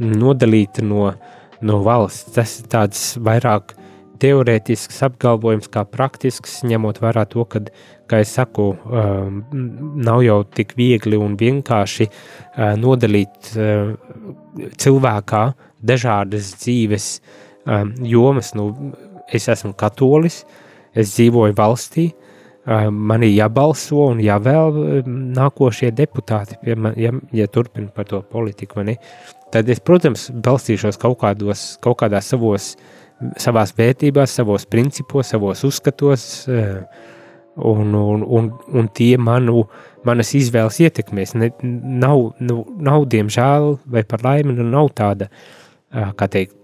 [0.00, 1.12] nodalīta no,
[1.60, 2.34] no valsts.
[2.36, 3.76] Tas ir tāds vairāk
[4.20, 7.62] teorētisks apgalvojums kā praktisks, ņemot vērā to, ka,
[8.10, 9.42] kā es saku, um,
[10.04, 13.94] nav jau tik viegli un vienkārši uh, nodalīt uh,
[14.80, 15.44] cilvēkā
[15.80, 17.12] dažādas dzīves
[18.04, 18.50] jomas.
[18.56, 18.66] Nu,
[19.32, 20.42] es esmu katolis,
[20.96, 22.10] es dzīvoju valstī,
[22.90, 28.84] man ir jābalso un jāvēl nākošie deputāti, piemēram, ja, ja turpina par to politiku,
[29.50, 32.76] tad es, protams, balstīšos kaut, kādos, kaut kādā savos,
[33.40, 36.46] savās vērtībās, savos principos, savos uzskatos,
[37.56, 39.64] un, un, un, un tie manu,
[40.06, 41.34] manas izvēles ietekmēs.
[41.34, 45.28] Ne, nav, nu, nav, diemžēl, vai par laimi, nu nav tāda,
[45.90, 46.54] kā teikt,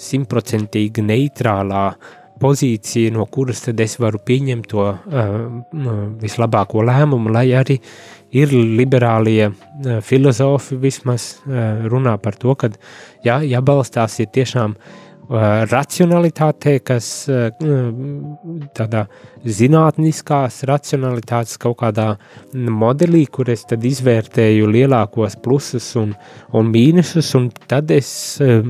[0.00, 5.36] simtprocentīgi neitrālā uh, pozīcija, no kuras tad es varu pieņemt to uh,
[6.20, 7.78] vislabāko lēmumu, lai arī
[8.36, 12.72] ir liberālie uh, filozofi vismaz uh, runā par to, ka
[13.26, 17.50] jā, jābalstās ir tiešām uh, racionalitātē, kas uh,
[18.76, 19.06] tādā
[19.44, 22.14] zinātniskās racionalitātes kaut kādā
[22.54, 26.16] modelī, kur es tad izvērtēju lielākos plusus un,
[26.56, 28.64] un mīnusus, un tad es uh,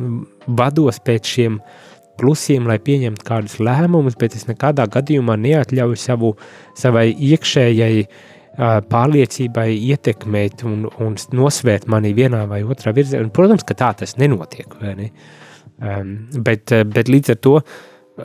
[0.51, 1.87] vados pēc šiem uh,
[2.21, 6.35] plusiem, lai pieņemtu kādus lēmumus, bet es nekādā gadījumā neatļauju savu,
[6.79, 13.31] savai iekšējai uh, pārliecībai ietekmēt un, un nosvērt mani vienā vai otrā virzienā.
[13.35, 14.75] Protams, ka tā tas nenotiek.
[14.85, 15.11] Ne?
[15.81, 17.55] Um, bet, bet līdz ar to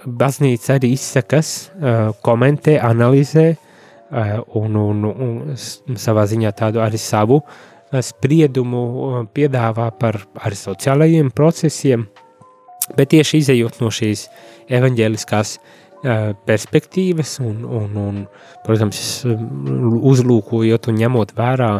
[0.05, 7.39] baznīca arī izsakas, uh, komentē, analizē uh, un, un, un savā ziņā tādu arī savu
[8.03, 12.07] spriedumu piedāvā par arī sociālajiem procesiem,
[12.93, 14.27] Bet tieši izējot no šīs
[14.69, 15.57] evaņģēliskās
[16.45, 18.17] perspektīvas, un, un, un,
[18.65, 21.71] protams, uzlūkojot un ņemot vērā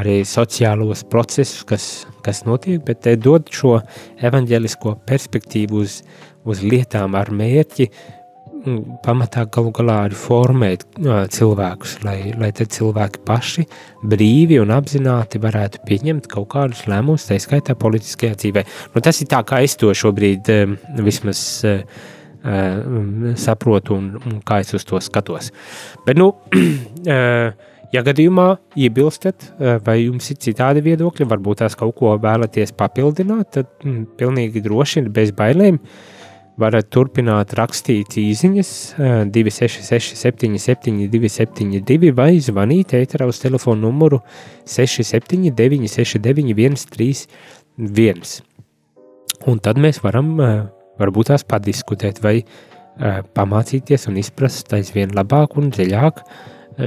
[0.00, 1.88] arī sociālos procesus, kas,
[2.24, 3.80] kas notiek, bet dod šo
[4.22, 6.00] evaņģēlisko perspektīvu uz,
[6.48, 7.90] uz lietām ar mērķi
[9.04, 10.84] pamatā galu galā arī formēt
[11.34, 13.66] cilvēkus, lai, lai te cilvēki paši
[14.10, 18.64] brīvi un apzināti varētu pieņemt kaut kādus lēmumus, tā skaitā politiskajā dzīvē.
[18.94, 20.50] Nu, tas ir tā, kā es to šobrīd
[21.00, 21.64] vismaz
[23.36, 25.50] saprotu un, un kā es uz to skatos.
[26.06, 26.32] Bet, nu,
[27.94, 28.46] ja gadījumā
[28.80, 29.50] iebilstat,
[29.84, 35.04] vai jums ir citādi viedokļi, varbūt tās kaut ko vēlaties papildināt, tad mm, pilnīgi droši
[35.12, 35.80] bez bailēm
[36.60, 38.70] varat turpināt rakstīt īsiņas
[39.32, 44.20] 266, 77, 272 vai zvanīt ēterā uz telefonu numuru
[44.68, 48.36] 679, 69, 131.
[49.50, 50.34] Un tad mēs varam
[51.00, 52.40] varbūt tās padiskutēt vai
[53.36, 56.24] pamācīties un izprast aizvien labāk un dziļāk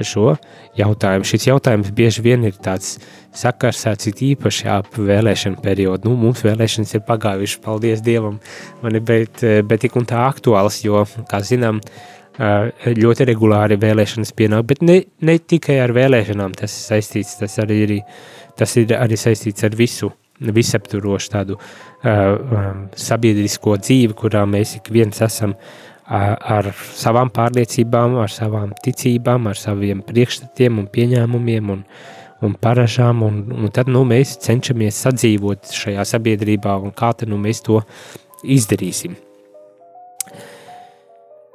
[0.06, 0.34] šo
[0.78, 1.28] jautājumu.
[1.28, 2.96] Šis jautājums bieži vien ir tāds
[3.38, 6.10] sakarsēts, it īpaši ap vēlēšanu periodu.
[6.10, 8.40] Nu, mums vēlēšanas ir pagājušas, paldies Dievam,
[8.84, 11.82] man ir, bet, bet tik un tā aktuāls, jo, kā zinām,
[12.98, 17.96] ļoti regulāri vēlēšanas pienāk, bet ne, ne tikai ar vēlēšanām tas saistīts, tas arī ir,
[18.58, 20.10] tas ir arī saistīts ar visu,
[20.44, 28.32] visapturošu tādu uh, sabiedrisko dzīvi, kurā mēs ik viens esam uh, ar savām pārliecībām, ar
[28.32, 31.84] savām ticībām, ar saviem priekšstatiem un pieņēmumiem un,
[32.44, 37.40] un paražām, un, un tad nu, mēs cenšamies sadzīvot šajā sabiedrībā, un kā tad nu,
[37.40, 37.82] mēs to
[38.44, 39.16] izdarīsim.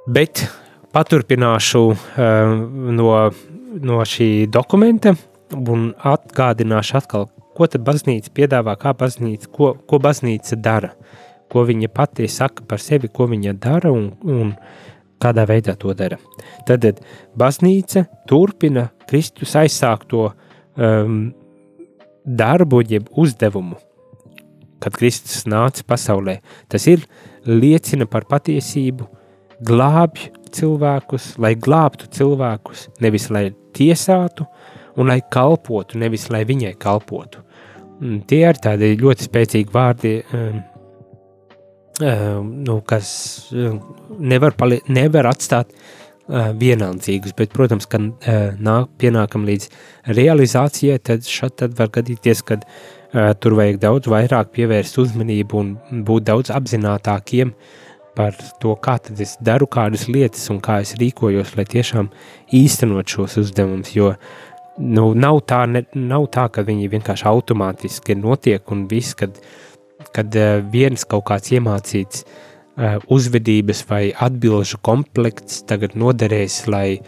[0.09, 0.47] Bet
[0.97, 2.55] paturpināšu uh,
[2.97, 3.11] no,
[3.85, 5.13] no šī dokumenta
[5.53, 10.95] un atgādināšu atkal, ko tad baznīca piedāvā, kā baznīca, ko, ko baznīca dara.
[10.95, 14.55] Uh, ko viņa pati saka par sevi, ko viņa dara un, un
[15.23, 16.19] kādā veidā to dara.
[16.69, 16.87] Tad
[17.39, 21.21] baznīca turpina Kristus aizsākto um,
[22.25, 23.79] darbu, jeb uzdevumu,
[24.83, 26.39] kad Kristus nāca pasaulē.
[26.69, 27.07] Tas ir
[27.49, 29.09] liecina par patiesību,
[29.65, 34.47] glābj cilvēkus, lai glābtu cilvēkus, nevis lai tiesātu
[34.99, 37.43] un lai kalpotu, nevis lai viņai kalpotu.
[37.99, 40.61] Un tie ir tādi ļoti spēcīgi vārdi um,
[42.01, 43.09] nu, kas
[44.19, 45.73] nevar, pali, nevar atstāt
[46.29, 48.05] vienaldzīgus, bet, protams, kad
[48.61, 49.69] nāk, pienākam līdz
[50.19, 52.67] realizācijai, tad šad tad var gadīties, kad
[53.41, 57.55] tur vajag daudz vairāk pievērst uzmanību un būt daudz apzinātākiem
[58.19, 62.11] par to, kā tad es daru kādas lietas un kā es rīkojos, lai tiešām
[62.59, 64.11] īstenot šos uzdevumus, jo
[64.79, 69.68] nu, nav, tā, ne, nav tā, ka viņi vienkārši automātiski notiek un viss, kad uh,
[70.15, 77.01] kad uh, viens kaut kāds iemācīts uh, uzvedības vai atbilžu komplekts tagad noderēs, lai,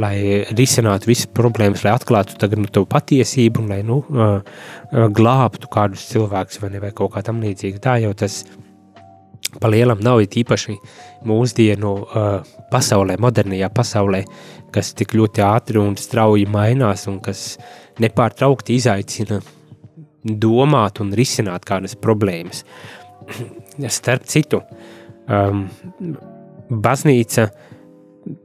[0.00, 0.16] lai
[0.52, 5.70] risinātu visas problēmas, lai atklātu tagad nu, tavu patiesību un lai nu, uh, uh, glābtu
[5.72, 7.82] kādus cilvēkus vai, ne, vai kaut kā tam līdzīga.
[7.84, 8.42] Tā jau tas
[9.60, 10.76] pa lielam nav īpaši
[11.28, 14.24] mūsdienu uh, pasaulē, modernajā pasaulē,
[14.74, 17.54] kas tik ļoti ātri un strauji mainās un kas
[18.02, 19.40] nepārtraukti izaicina
[20.24, 22.64] domāt un risināt kādas problēmas.
[23.98, 24.62] Starp citu,
[25.28, 25.66] um,
[26.70, 27.48] baznīca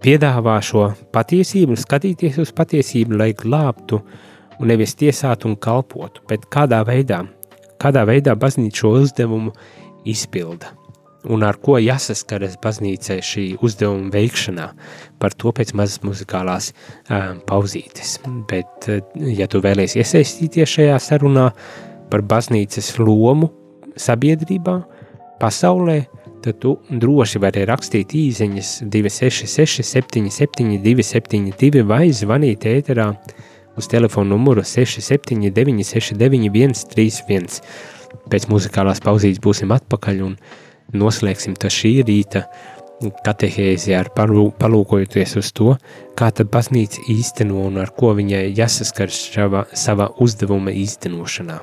[0.04, 4.02] piedāvā šo patiesību, skatīties uz patiesību, lai glābtu
[4.60, 7.24] un nevis tiesātu un kalpotu, bet kādā veidā,
[7.80, 9.56] kādā veidā baznīca šo uzdevumu
[10.08, 10.79] izpilda
[11.28, 14.70] un ar ko jāsaskaras baznīcai šī uzdevuma veikšanā.
[15.20, 18.18] Par to pēc mazas muzikālās um, pauzītes.
[18.50, 18.88] Bet,
[19.20, 21.50] ja tu vēlies iesaistīties šajā sarunā
[22.10, 23.52] par baznīcas lomu
[24.00, 24.80] sabiedrībā,
[25.42, 26.00] pasaulē,
[26.44, 33.10] tad tu droši vari rakstīt īsiņas 266 77 272 vai zvanīt ēterā
[33.80, 37.62] uz telefonu numuru 679 69 131.
[38.30, 40.36] Pēc muzikālās pauzītes būsim atpakaļ un
[40.94, 42.46] noslēgsim šī rīta
[43.26, 45.76] katehēzi ar palūkojoties uz to,
[46.20, 51.62] kā tad baznīca īsteno un ar ko viņai jāsaskars savā, savā uzdevuma īstenošanā.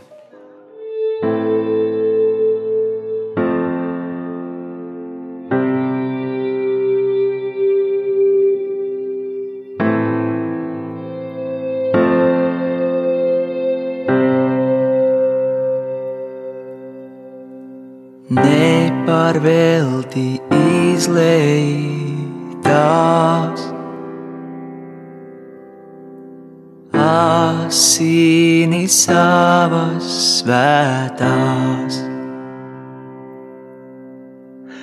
[27.96, 30.04] Asini savas
[30.42, 31.94] svētās,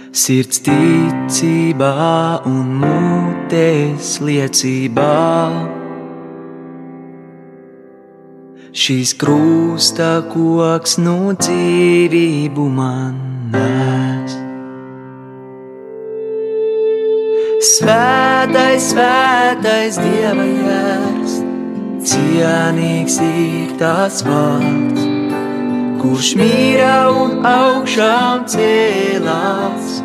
[0.09, 1.91] sirds ticībā
[2.49, 5.11] un mutes liecībā.
[8.73, 13.21] Šīs krusta koks no dzīvību man
[13.53, 14.39] nes.
[17.75, 21.42] Svētais, svētais Dieva jērs,
[22.03, 25.03] cienīgs ir tas vārds,
[26.01, 30.01] kurš mīra un augšām cēlās.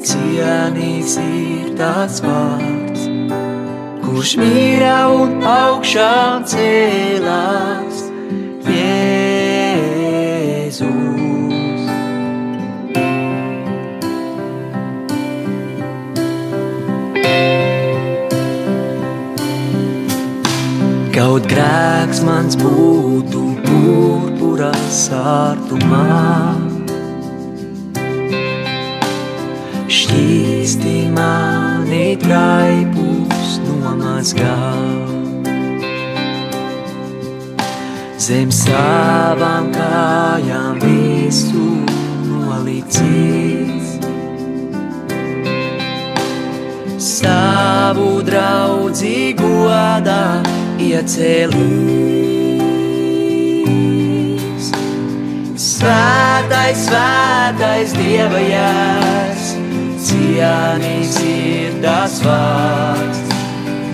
[0.08, 3.02] cienīgs ir tas vārds,
[4.06, 7.96] kurš mīra un augšām cēlās.
[8.68, 9.28] Jēzus.
[22.18, 26.58] Grēks mans būtu purpura sārtumā,
[29.88, 34.58] šķīsti mani traipus nomazgā.
[38.18, 41.68] Zem savām kājām visu
[42.26, 43.94] nolicīs.
[46.98, 50.57] Savu draudzīgu godā
[50.88, 52.28] iecelīs.
[55.58, 59.46] Svētais, svētais Dieva jērs,
[60.08, 63.20] cienīgs ir tas vārds,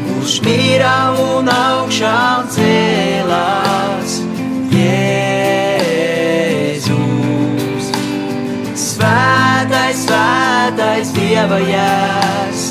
[0.06, 4.12] kurš mīra un augšām cēlās.
[4.74, 5.46] Jēzus,
[8.86, 12.62] svētais, svētais Dieva jērs,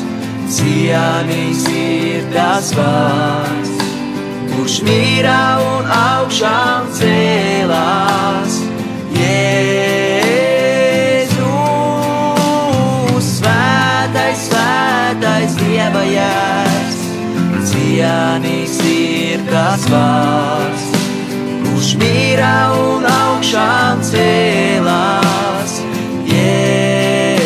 [0.56, 3.71] cienīgs ir tas vārds
[4.52, 8.54] kurš mīra un augšām cēlās.
[9.16, 10.48] Jēzus,
[13.38, 16.98] svētais, svētais Dieva jērs,
[17.70, 20.84] cienīgs ir tas vārds,
[21.66, 25.72] kurš mīra un augšām cēlās.
[26.32, 27.36] Jēzus,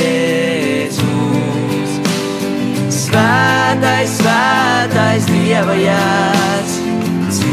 [3.03, 6.36] svētais, svētais Dieva jērs,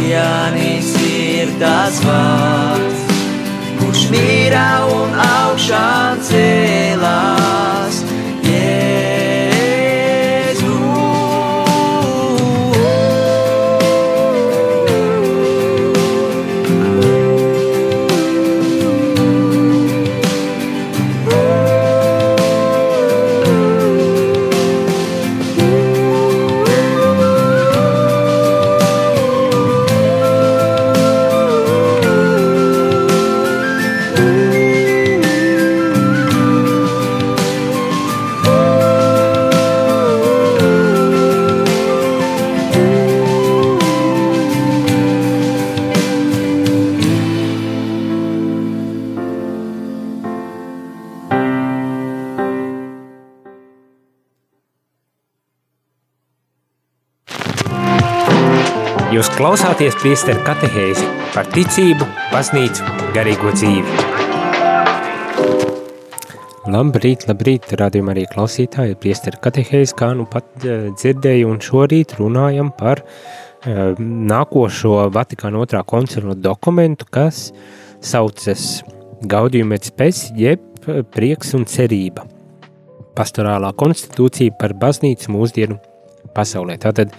[0.03, 3.05] cienīgs ir tas vārds,
[3.79, 4.65] kurš mīra
[4.97, 7.42] un augšām cēlās.
[59.74, 62.84] Jūs klausāties priesteru katehēzi par ticību, baznīcu,
[63.15, 63.95] garīgo dzīvi.
[66.69, 72.69] Labrīt, labrīt, radījumā arī klausītāji, priesteru katehēzi, kā nu pat uh, dzirdēju, un šorīt runājam
[72.78, 77.49] par uh, nākošo Vatikāna otrā koncila dokumentu, kas
[77.97, 78.84] saucas
[79.26, 80.86] Gaudium et Spes, jeb
[81.17, 82.30] prieks un cerība.
[83.17, 85.82] Pastorālā konstitūcija par baznīcu mūsdienu
[86.38, 86.78] pasaulē.
[86.86, 87.17] Tātad,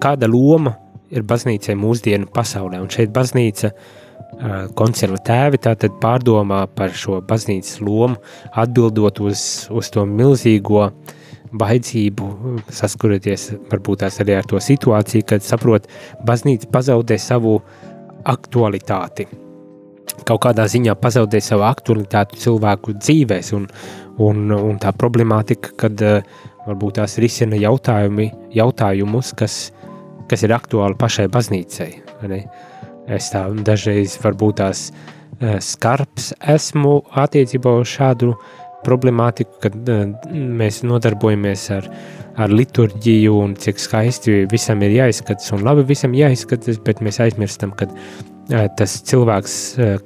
[0.00, 0.78] kāda loma
[1.14, 2.80] ir baznīcai mūsdienu pasaulē.
[2.82, 3.72] Un šeit baznīca
[4.78, 8.18] koncila tēvi tātad pārdomā par šo baznīcas lomu,
[8.52, 9.40] atbildot uz,
[9.72, 10.88] uz to milzīgo
[11.58, 12.28] baidzību,
[12.68, 15.88] saskaroties varbūt tās arī ar to situāciju, kad saprot,
[16.28, 17.58] baznīca pazaudē savu
[18.28, 19.28] aktualitāti.
[20.28, 23.64] Kaut kādā ziņā pazaudē savu aktualitāti cilvēku dzīvēs, un,
[24.20, 26.04] un, un tā problemātika, kad
[26.66, 29.60] varbūt tās risina jautājumi, jautājumus, kas
[30.30, 31.90] kas ir aktuāli pašai baznīcai.
[33.08, 34.88] Es tā dažreiz varbūt tās
[35.64, 38.34] skarbs esmu attiecībā uz šādu
[38.86, 39.74] problemātiku, kad
[40.32, 41.86] mēs nodarbojamies ar,
[42.38, 47.74] ar liturģiju un cik skaisti visam ir jāizskatās un labi visam jāizskatās, bet mēs aizmirstam,
[47.74, 47.88] ka
[48.78, 49.56] tas cilvēks,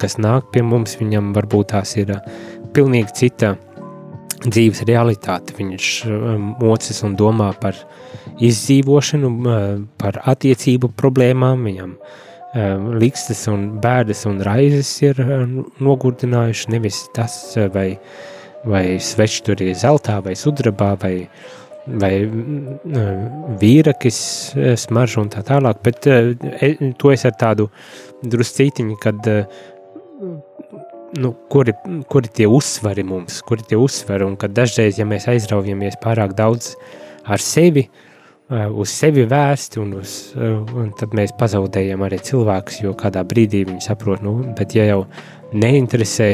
[0.01, 2.14] kas nāk pie mums, viņam varbūt tās ir
[2.75, 3.55] pilnīgi cita
[4.43, 5.55] dzīves realitāte.
[5.59, 5.91] Viņš
[6.59, 7.77] mocis un domā par
[8.41, 9.30] izdzīvošanu,
[10.01, 11.97] par attiecību problēmām, viņam
[13.01, 15.18] likstas un bēdas un raizes ir
[15.80, 16.70] nogurdinājuši.
[16.74, 17.35] Nevis tas,
[17.72, 17.97] vai,
[18.68, 21.14] vai svečs tur ir zeltā vai sudrabā vai,
[21.87, 22.12] vai
[23.62, 24.20] vīrakis
[24.85, 27.70] smaržu un tā tālāk, bet e, to es ar tādu
[28.22, 29.33] druscītiņu, kad
[31.18, 31.74] nu, kuri,
[32.09, 36.74] kuri tie uzsvari mums, kuri tie uzsvari, un kad dažreiz, ja mēs aizraujamies pārāk daudz
[37.28, 37.89] ar sevi,
[38.53, 43.87] uz sevi vērsti, un, uz, un tad mēs pazaudējam arī cilvēkus, jo kādā brīdī viņi
[43.87, 45.01] saprot, nu, bet ja jau
[45.57, 46.29] neinteresē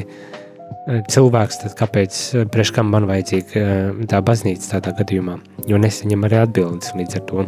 [1.12, 2.18] cilvēks, tad kāpēc,
[2.52, 3.62] priekš kam man vajadzīga
[4.08, 5.36] tā baznīca tādā gadījumā,
[5.68, 7.46] jo nesaņem arī atbildes līdz ar to.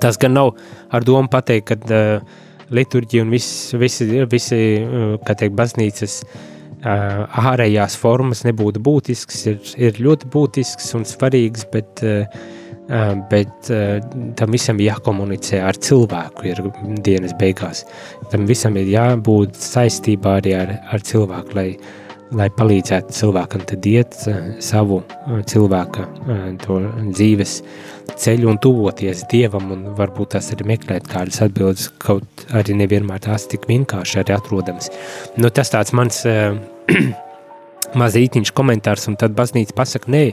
[0.00, 0.54] Tas gan nav
[0.92, 2.34] ar domu pateikt, ka uh,
[2.74, 4.58] liturģija un viss, visi, visi,
[5.24, 12.04] kā teikt, baznīcas uh, ārējās formas nebūtu būtisks, ir, ir ļoti būtisks un svarīgs, bet
[12.04, 12.44] uh,
[13.30, 13.70] bet
[14.36, 16.62] tam visam jākomunicē ar cilvēku ir
[17.04, 17.84] dienas beigās.
[18.32, 21.68] Tam visam ir jābūt saistībā arī ar, ar cilvēku, lai,
[22.36, 24.18] lai palīdzētu cilvēkam tad iet
[24.64, 25.00] savu
[25.48, 26.06] cilvēka
[26.66, 27.58] to dzīves
[28.20, 33.48] ceļu un tuvoties Dievam un varbūt tās arī meklēt kādas atbildes, kaut arī nevienmēr tās
[33.50, 34.90] tik vienkārši arī atrodamas.
[35.40, 36.20] Nu, tas tāds mans
[38.02, 40.24] mazītiņš komentārs un tad baznīca pasaka, nē,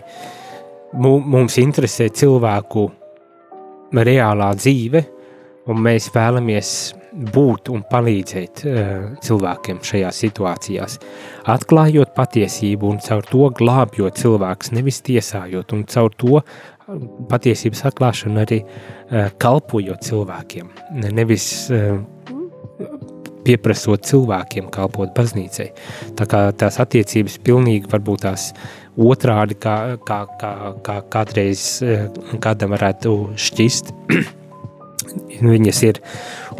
[0.93, 2.87] mums interesē cilvēku
[3.91, 5.03] reālā dzīve,
[5.71, 6.71] un mēs vēlamies
[7.11, 8.91] būt un palīdzēt uh,
[9.23, 10.97] cilvēkiem šajās situācijās,
[11.51, 16.41] atklājot patiesību un caur to glābjot cilvēkus, nevis tiesājot, un caur to
[17.31, 20.71] patiesības atklāšanu arī uh, kalpojot cilvēkiem,
[21.11, 21.99] nevis uh,
[23.45, 25.71] pieprasot cilvēkiem kalpot baznīcai.
[26.17, 28.51] Tā kā tās attiecības pilnīgi varbūt tās
[28.97, 30.51] otrādi, kā, kā, kā,
[30.83, 32.07] kā kādreiz eh,
[32.43, 33.93] kādam varētu šķist.
[35.41, 35.97] Viņas ir.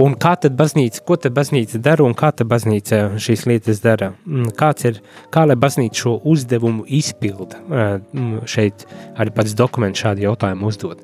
[0.03, 4.11] Un kā tad baznīca, ko tad baznīca dara un kā tad baznīca šīs lietas dara?
[4.25, 5.01] Mm, kāds ir,
[5.31, 7.61] kā lai baznīca šo uzdevumu izpilda?
[7.61, 11.03] Eh, mm, šeit arī pats dokuments šādu jautājumu uzdod.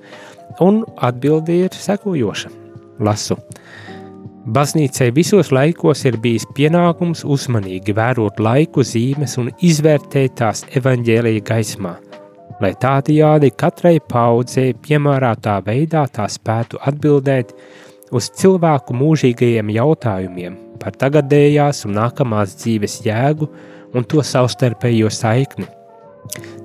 [0.63, 2.51] Un atbildi ir sekojoša.
[3.03, 3.37] Lasu.
[3.37, 3.86] Uh,
[4.47, 11.91] Baznīcai visos laikos ir bijis pienākums uzmanīgi vērot laiku zīmes un izvērtēt tās evaņģēlīja gaismā,
[12.63, 17.51] lai tādajādi katrai paudzei piemērātā veidā tā spētu atbildēt
[18.15, 23.51] uz cilvēku mūžīgajiem jautājumiem par tagadējās un nākamās dzīves jēgu
[23.99, 25.67] un to savstarpējo saikni.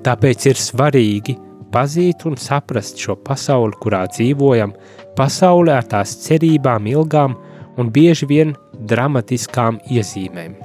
[0.07, 1.35] Tāpēc ir svarīgi
[1.73, 4.71] pazīt un saprast šo pasauli, kurā dzīvojam,
[5.19, 7.35] pasauli ar tās cerībām, ilgām
[7.77, 10.57] un bieži vien dramatiskām iezīmēm.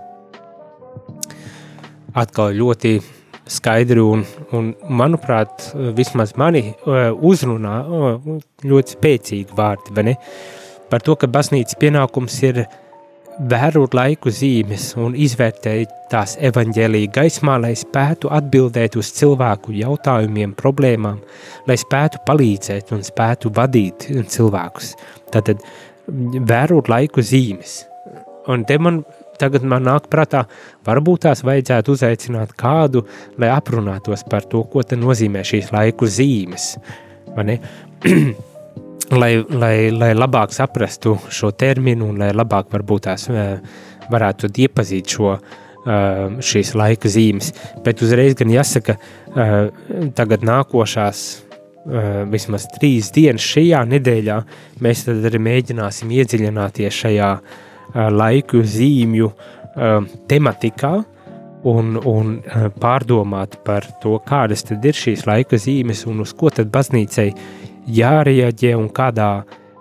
[2.19, 2.99] Atkal ļoti
[3.49, 4.25] skaidri un,
[4.57, 8.35] un manuprāt, vismaz mani uh, uzrunā uh,
[8.65, 10.19] ļoti spēcīgi vārdi, vai ne?
[10.89, 12.63] Par to, ka baznīcas pienākums ir
[13.39, 21.21] vērot laiku zīmes un izvērtēt tās evaņģēlīja gaismā, lai spētu atbildēt uz cilvēku jautājumiem, problēmām,
[21.69, 24.95] lai spētu palīdzēt un spētu vadīt cilvēkus.
[25.33, 25.63] Tātad
[26.09, 27.83] vērot laiku zīmes.
[28.49, 29.03] Un te man
[29.39, 30.45] tagad man nāk prātā,
[30.87, 33.05] varbūt tās vajadzētu uzaicināt kādu,
[33.39, 36.73] lai aprunātos par to, ko nozīmē šīs laiku zīmes.
[39.23, 43.29] lai, lai, lai labāk saprastu šo terminu un lai labāk varbūt tās
[44.11, 45.37] varētu iepazīt šo
[46.45, 47.53] šīs laika zīmes.
[47.85, 48.99] Bet uzreiz gan jāsaka,
[50.19, 51.48] tagad nākošās
[52.33, 54.39] vismaz trīs dienas šajā nedēļā,
[54.85, 60.93] mēs arī mēģināsim iedziļināties šajā uh, laiku zīmju uh, tematikā
[61.69, 62.35] un, un
[62.81, 67.31] pārdomāt par to, kādas tad ir šīs laika zīmes un uz ko tad baznīcai
[67.99, 69.31] jārieģē un kādā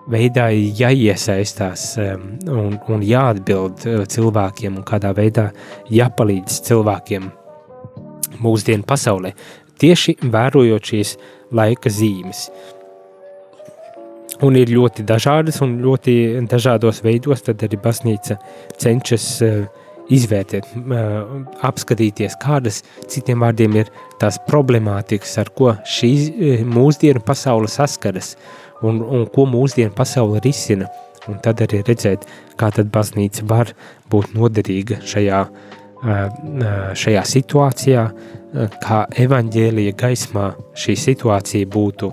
[0.08, 5.50] veidā jāiesaistās un, un jāatbild cilvēkiem un kādā veidā
[5.92, 7.28] jāpalīdz cilvēkiem
[8.42, 9.34] mūsdienu pasaulē.
[9.78, 11.14] Tieši vērojot šīs
[11.54, 12.48] laika zīmes.
[14.44, 16.14] Un ir ļoti dažādas un ļoti
[16.50, 18.36] dažādos veidos, arī baznīca
[18.78, 19.64] cenšas uh,
[20.14, 21.32] izvērtēt, uh,
[21.66, 23.90] apskatīties, kādas citiem vārdiem ir
[24.22, 28.36] tās problemātikas, ar ko šī uh, mūsdienu pasaule saskaras
[28.82, 30.86] un, un ko mūsdienu pasaule risina.
[31.28, 32.22] Un tad arī redzēt,
[32.56, 33.74] kā tad baznīca var
[34.08, 35.42] būt noderīga šajā,
[36.02, 38.02] šajā situācijā,
[38.82, 42.10] kā evaņģēlija gaismā šī situācija būtu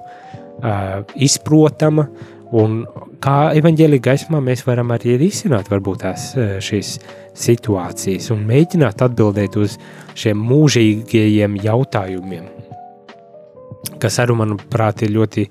[1.26, 2.08] izprotama,
[2.56, 2.82] un
[3.24, 6.32] kā evaņģēlija gaismā mēs varam arī risināt varbūt tās
[6.66, 6.98] šīs
[7.36, 9.78] situācijas un mēģināt atbildēt uz
[10.18, 12.48] šiem mūžīgajiem jautājumiem,
[14.02, 15.48] kas arī, manuprāt, ir ļoti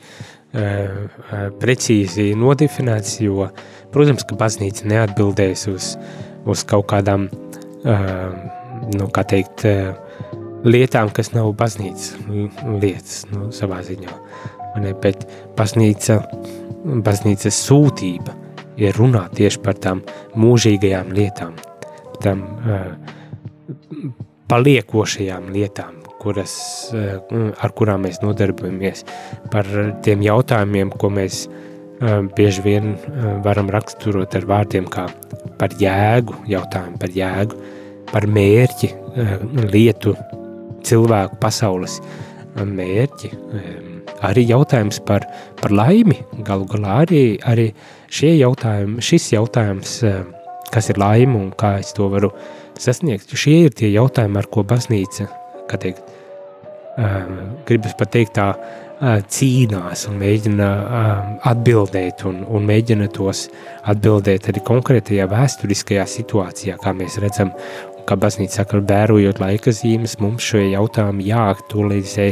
[1.61, 3.49] precīzi nodefinēts, jo,
[3.95, 5.95] protams, ka baznīca neatbildēs uz,
[6.47, 7.44] uz kaut kādām, uh,
[7.85, 9.95] nu, kā teikt, uh,
[10.65, 12.15] lietām, kas nav baznīcas
[12.81, 14.15] lietas, nu, savā ziņā.
[14.83, 15.27] Ne, bet
[15.59, 16.19] baznīca,
[17.05, 18.35] baznīcas sūtība
[18.81, 20.01] ir runāt tieši par tām
[20.41, 21.55] mūžīgajām lietām,
[22.25, 22.89] tam uh,
[24.51, 26.55] paliekošajām lietām, kuras,
[26.95, 29.05] ar kurām mēs nodarbojamies,
[29.53, 29.69] par
[30.05, 31.45] tiem jautājumiem, ko mēs
[32.37, 32.95] bieži vien
[33.45, 35.07] varam raksturot ar vārdiem kā
[35.61, 37.59] par jēgu, jautājumu par jēgu,
[38.15, 38.93] par mērķi,
[39.73, 40.15] lietu,
[40.87, 41.99] cilvēku, pasaules
[42.55, 43.31] mērķi,
[44.25, 45.27] arī jautājums par,
[45.61, 47.71] par laimi, galu galā arī, arī
[48.15, 49.97] šie jautājumi, šis jautājums,
[50.75, 52.31] kas ir laima un kā es to varu
[52.81, 55.27] sasniegt, šie ir tie jautājumi, ar ko baznīca,
[55.71, 56.15] kā teikt,
[57.67, 58.53] gribas pateikt tā,
[59.05, 60.69] cīnās un mēģina
[61.51, 63.49] atbildēt un, un mēģina tos
[63.91, 67.51] atbildēt arī konkrētajā vēsturiskajā situācijā, kā mēs redzam,
[68.09, 72.29] kā baznīca saka, vērojot laika zīmes, mums šie jautājumi jāaktualizē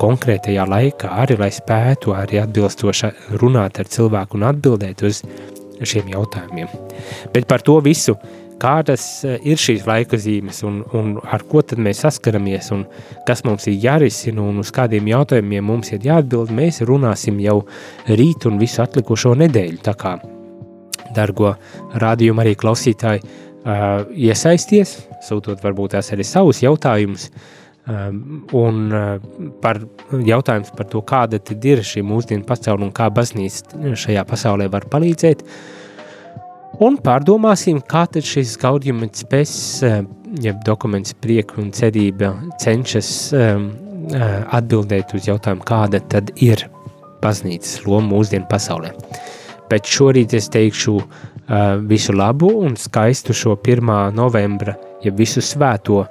[0.00, 3.12] konkrētajā laikā, arī lai spētu arī atbilstoši
[3.42, 5.22] runāt ar cilvēku un atbildēt uz
[5.84, 6.70] šiem jautājumiem.
[7.34, 8.16] Bet par to visu,
[8.62, 12.84] kādas eh, ir šīs laika zīmes un, un ar ko tad mēs saskaramies un
[13.28, 17.62] kas mums ir jārisina un uz kādiem jautājumiem mums ir jāatbild, mēs runāsim jau
[18.08, 19.80] rīt un visu atlikušo nedēļu.
[19.84, 20.16] Tā kā,
[21.14, 21.54] dargo
[22.00, 23.24] rādījumu arī klausītāji,
[23.64, 27.28] uh, iesaisties, sūtot varbūt tās arī savus jautājumus,
[27.88, 29.14] um, un uh,
[29.62, 29.80] par
[30.24, 35.44] jautājums par to, kāda ir šī mūsdienu pasaule un kā baznīca šajā pasaulē var palīdzēt,
[36.84, 40.02] un pārdomāsim, kā tad šis gaudījuma spēs, uh,
[40.44, 43.70] ja dokuments prieku un cerība cenšas um,
[44.12, 46.66] uh, atbildēt uz jautājumu, kāda tad ir
[47.24, 48.92] baznīcas loma mūsdienu pasaulē.
[49.70, 51.22] Bet šorīt es teikšu uh,
[51.88, 54.14] visu labu un skaistu šo 1.
[54.14, 54.74] novembra,
[55.04, 56.04] ja visu svēto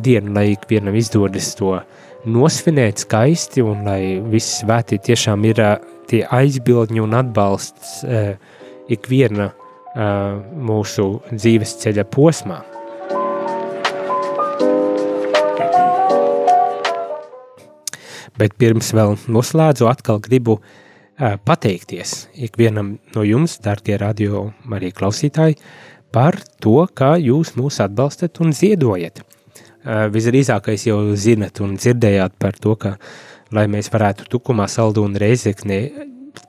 [0.00, 1.76] dienu, lai ikvienam izdodas to
[2.24, 5.60] nosvinēt skaisti un lai viss svētī tiešām ir
[6.08, 8.00] tie aizbildņi un atbalsts
[8.90, 9.50] ikviena
[10.56, 12.60] mūsu dzīves ceļa posmā.
[18.40, 20.68] Bet pirms vēl noslēdzu, atkal gribu uh,
[21.20, 25.58] pateikties ikvienam no jums, darbie radio arī klausītāji,
[26.12, 29.20] par to, kā jūs mūs atbalstat un ziedojat.
[29.84, 32.96] Visdrīzākais jau zinat un dzirdējāt par to, ka,
[33.54, 35.80] lai mēs varētu tukumā saldu un reizeknē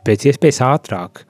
[0.06, 1.26] pēc iespējas ātrāk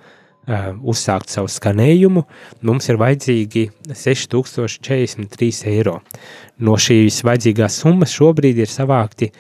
[0.81, 2.23] uzsākt savu skanējumu,
[2.65, 5.99] mums ir vajadzīgi 6043 eiro.
[6.59, 9.31] No šīs vajadzīgās summas šobrīd ir savākti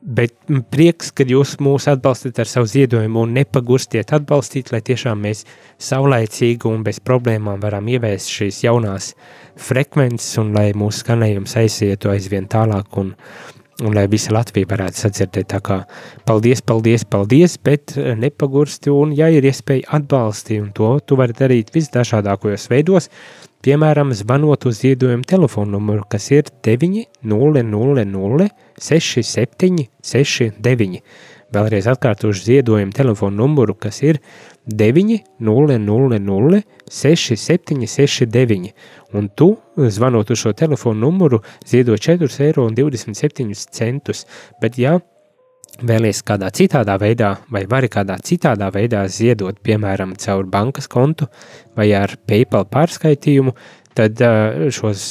[0.05, 0.35] Bet
[0.69, 5.47] prieks, ka jūs mūs atbalstat ar savu ziedojumu un nepagurstiet atbalstīt, lai tiešām mēs
[5.81, 9.15] saulaicīgi un bez problēmām varam ieviest šīs jaunās
[9.57, 13.15] frekvences un lai mūsu skanējums aizietu aizvien tālāk un,
[13.81, 15.49] un lai visa Latvija varētu sadzirdēt.
[15.55, 15.81] Tā kā
[16.29, 21.73] paldies, paldies, paldies, bet nepagursti un ja ir iespēja atbalstīt, un to tu vari darīt
[21.73, 23.09] visdažādākajos veidos,
[23.65, 28.49] piemēram, zvanot uz ziedojumu telefonu numuru, kas ir 900
[28.81, 31.01] 67 69.
[31.55, 34.19] Vēlreiz atkārtošu ziedojumu telefonu numuru, kas ir
[34.67, 38.75] 900 6769.
[39.15, 43.55] Un tu, zvanot uz šo telefonu numuru, ziedo 4,27
[43.87, 44.25] eiro.
[44.61, 44.99] Bet, ja
[45.83, 51.29] vēlies kādā citādā veidā, vai vari kādā citādā veidā ziedot, piemēram, caur bankas kontu
[51.77, 53.55] vai ar PayPal pārskaitījumu,
[53.95, 54.19] tad
[54.75, 55.03] šos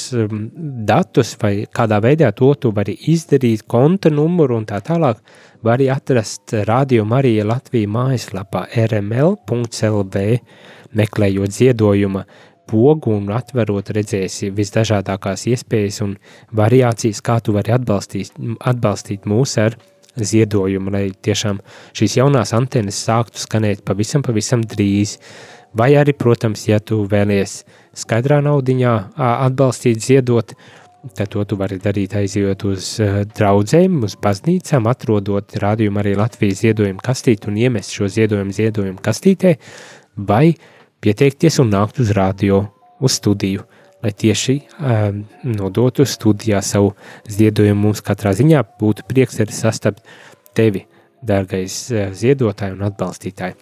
[0.88, 5.22] datus vai kādā veidā to tu vari izdarīt, konta numuru un tā tālāk,
[5.64, 10.26] vari atrast Radio Marija Latvija mājaslapā rml.lv,
[10.94, 12.26] meklējot ziedojuma
[12.68, 16.16] pogu un atverot redzēsi visdažādākās iespējas un
[16.56, 19.76] variācijas, kā tu vari atbalstīt, atbalstīt mūs ar
[20.20, 21.60] ziedojumu, lai tiešām
[21.98, 25.18] šīs jaunās antenas sāktu skanēt pavisam, pavisam drīz.
[25.74, 27.64] Vai arī, protams, ja tu vēlies
[27.98, 30.54] skaidrā naudiņā atbalstīt, ziedot,
[31.18, 32.92] tad to tu vari darīt aizjot uz
[33.34, 39.56] draudzēm, uz baznīcām, atrodot rādījumu arī Latvijas ziedojumu kastīti un iemest šo ziedojumu ziedojumu kastītē,
[40.30, 40.54] vai
[41.04, 42.68] pieteikties un nākt uz rādio,
[43.04, 43.66] uz studiju,
[44.04, 46.94] lai tieši um, nodotu studijā savu
[47.32, 50.04] ziedojumu mums katrā ziņā būtu prieks arī sastapt
[50.58, 50.86] tevi
[51.24, 53.58] dārgais eh, ziedotāji un atbalstītāji.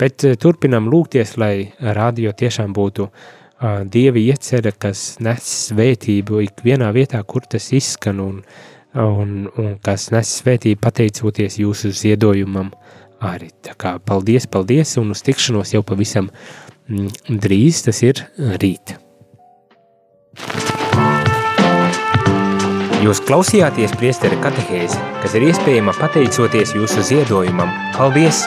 [0.00, 6.90] Bet eh, turpinam lūgties, lai radio tiešām būtu uh, dievi iecere, kas nes svētību ikvienā
[6.96, 8.42] vietā, kur tas izskan un,
[8.98, 12.72] un, un kas nes svētību pateicoties jūsu ziedojumam
[13.24, 13.52] arī.
[13.64, 16.30] Tā kā paldies, paldies un uz tikšanos jau pavisam
[16.88, 18.26] mm, drīz, tas ir
[18.58, 18.98] rīt.
[23.04, 27.74] Jūs klausījāties priesteri katehēzi, kas ir iespējama pateicoties jūsu ziedojumam.
[27.98, 28.46] Paldies!